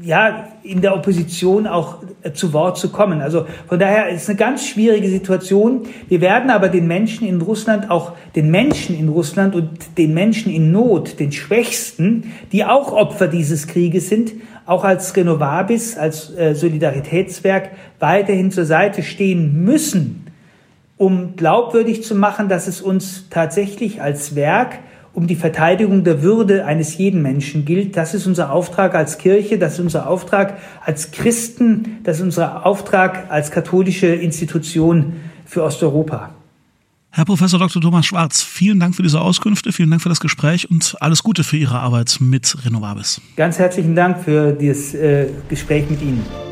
ja, 0.02 0.48
in 0.64 0.82
der 0.82 0.96
Opposition 0.96 1.68
auch 1.68 1.98
äh, 2.24 2.32
zu 2.32 2.54
Wort 2.54 2.80
zu 2.80 2.90
kommen. 2.90 3.22
Also 3.22 3.46
von 3.68 3.78
daher 3.78 4.10
ist 4.10 4.24
es 4.24 4.30
eine 4.30 4.40
ganz 4.40 4.66
schwierige 4.66 5.08
Situation. 5.08 5.84
Wir 6.10 6.22
werden 6.22 6.50
aber 6.50 6.70
den 6.70 6.88
Menschen 6.88 7.28
in 7.28 7.40
Russland, 7.40 7.92
auch 7.92 8.14
den 8.36 8.50
Menschen 8.50 8.98
in 8.98 9.10
Russland 9.10 9.54
und 9.54 9.96
den 10.00 10.16
Menschen 10.16 10.52
in 10.52 10.72
Not, 10.72 11.20
den 11.20 11.32
Schwächsten, 11.32 12.34
die 12.52 12.66
auch 12.66 12.94
Opfer 12.94 13.28
dieses 13.28 13.68
Krieges 13.68 14.10
sind, 14.10 14.32
auch 14.66 14.84
als 14.84 15.16
Renovabis, 15.16 16.00
als 16.00 16.36
äh, 16.36 16.56
Solidaritätswerk 16.56 17.70
weiterhin 18.00 18.50
zur 18.50 18.66
Seite 18.66 19.04
stehen 19.04 19.64
müssen, 19.64 20.26
um 20.98 21.36
glaubwürdig 21.36 22.04
zu 22.04 22.16
machen, 22.16 22.50
dass 22.50 22.66
es 22.66 22.82
uns 22.82 23.28
tatsächlich 23.30 24.02
als 24.02 24.34
Werk 24.34 24.80
um 25.14 25.28
die 25.28 25.36
Verteidigung 25.36 26.03
der 26.03 26.22
Würde 26.22 26.66
eines 26.66 26.97
jeden 26.97 27.22
Menschen 27.22 27.66
gilt. 27.66 27.97
Das 27.97 28.14
ist 28.14 28.28
unser 28.28 28.51
Auftrag 28.51 28.95
als 28.95 29.18
Kirche, 29.18 29.57
das 29.57 29.74
ist 29.74 29.80
unser 29.80 30.07
Auftrag 30.07 30.57
als 30.86 31.12
Christen, 31.12 31.97
das 32.03 32.18
ist 32.18 32.24
unser 32.24 32.66
Auftrag 32.66 33.30
als 33.30 33.51
katholische 33.51 34.07
Institution 34.07 35.14
für 35.45 35.64
Osteuropa. 35.64 36.32
Herr 37.14 37.26
Professor 37.26 37.59
Dr. 37.59 37.82
Thomas 37.82 38.05
Schwarz, 38.05 38.41
vielen 38.41 38.80
Dank 38.80 38.95
für 38.95 39.03
diese 39.03 39.20
Auskünfte, 39.20 39.74
vielen 39.74 39.89
Dank 39.89 40.01
für 40.01 40.07
das 40.07 40.22
Gespräch 40.22 40.72
und 40.72 40.95
alles 41.01 41.24
Gute 41.24 41.43
für 41.43 41.57
Ihre 41.57 41.80
Arbeit 41.80 42.18
mit 42.22 42.55
Renovabis. 42.66 43.20
Ganz 43.36 43.59
herzlichen 43.59 43.95
Dank 43.95 44.24
für 44.24 44.53
dieses 44.53 44.93
äh, 44.93 45.28
Gespräch 45.49 45.89
mit 45.89 46.01
Ihnen. 46.01 46.51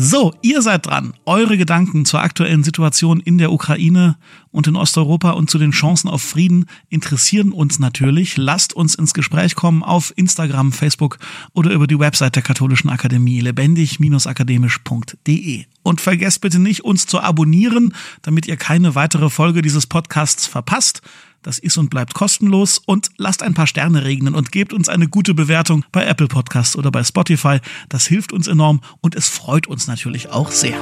So, 0.00 0.32
ihr 0.42 0.62
seid 0.62 0.86
dran. 0.86 1.12
Eure 1.26 1.58
Gedanken 1.58 2.04
zur 2.04 2.22
aktuellen 2.22 2.62
Situation 2.62 3.18
in 3.18 3.36
der 3.36 3.50
Ukraine 3.50 4.16
und 4.52 4.68
in 4.68 4.76
Osteuropa 4.76 5.32
und 5.32 5.50
zu 5.50 5.58
den 5.58 5.72
Chancen 5.72 6.08
auf 6.08 6.22
Frieden 6.22 6.66
interessieren 6.88 7.50
uns 7.50 7.80
natürlich. 7.80 8.36
Lasst 8.36 8.72
uns 8.72 8.94
ins 8.94 9.12
Gespräch 9.12 9.56
kommen 9.56 9.82
auf 9.82 10.12
Instagram, 10.14 10.70
Facebook 10.70 11.18
oder 11.52 11.72
über 11.72 11.88
die 11.88 11.98
Website 11.98 12.36
der 12.36 12.44
Katholischen 12.44 12.90
Akademie 12.90 13.40
lebendig-akademisch.de. 13.40 15.64
Und 15.82 16.00
vergesst 16.00 16.42
bitte 16.42 16.60
nicht, 16.60 16.84
uns 16.84 17.06
zu 17.06 17.20
abonnieren, 17.20 17.92
damit 18.22 18.46
ihr 18.46 18.56
keine 18.56 18.94
weitere 18.94 19.30
Folge 19.30 19.62
dieses 19.62 19.88
Podcasts 19.88 20.46
verpasst. 20.46 21.02
Das 21.42 21.58
ist 21.58 21.78
und 21.78 21.90
bleibt 21.90 22.14
kostenlos 22.14 22.80
und 22.84 23.10
lasst 23.16 23.42
ein 23.42 23.54
paar 23.54 23.66
Sterne 23.66 24.04
regnen 24.04 24.34
und 24.34 24.52
gebt 24.52 24.72
uns 24.72 24.88
eine 24.88 25.08
gute 25.08 25.34
Bewertung 25.34 25.84
bei 25.92 26.04
Apple 26.04 26.26
Podcasts 26.26 26.76
oder 26.76 26.90
bei 26.90 27.04
Spotify. 27.04 27.58
Das 27.88 28.06
hilft 28.06 28.32
uns 28.32 28.48
enorm 28.48 28.80
und 29.00 29.14
es 29.14 29.28
freut 29.28 29.66
uns 29.66 29.86
natürlich 29.86 30.30
auch 30.30 30.50
sehr. 30.50 30.78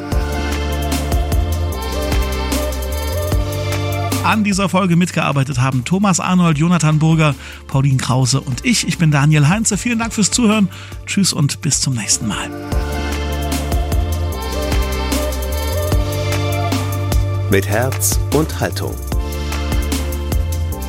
An 4.24 4.42
dieser 4.42 4.68
Folge 4.68 4.96
mitgearbeitet 4.96 5.60
haben 5.60 5.84
Thomas 5.84 6.18
Arnold, 6.18 6.58
Jonathan 6.58 6.98
Burger, 6.98 7.36
Pauline 7.68 7.98
Krause 7.98 8.40
und 8.40 8.64
ich. 8.64 8.88
Ich 8.88 8.98
bin 8.98 9.12
Daniel 9.12 9.46
Heinze. 9.46 9.76
Vielen 9.76 10.00
Dank 10.00 10.12
fürs 10.12 10.32
Zuhören. 10.32 10.68
Tschüss 11.06 11.32
und 11.32 11.60
bis 11.60 11.80
zum 11.80 11.94
nächsten 11.94 12.26
Mal. 12.26 12.50
Mit 17.52 17.68
Herz 17.68 18.18
und 18.32 18.58
Haltung 18.58 18.96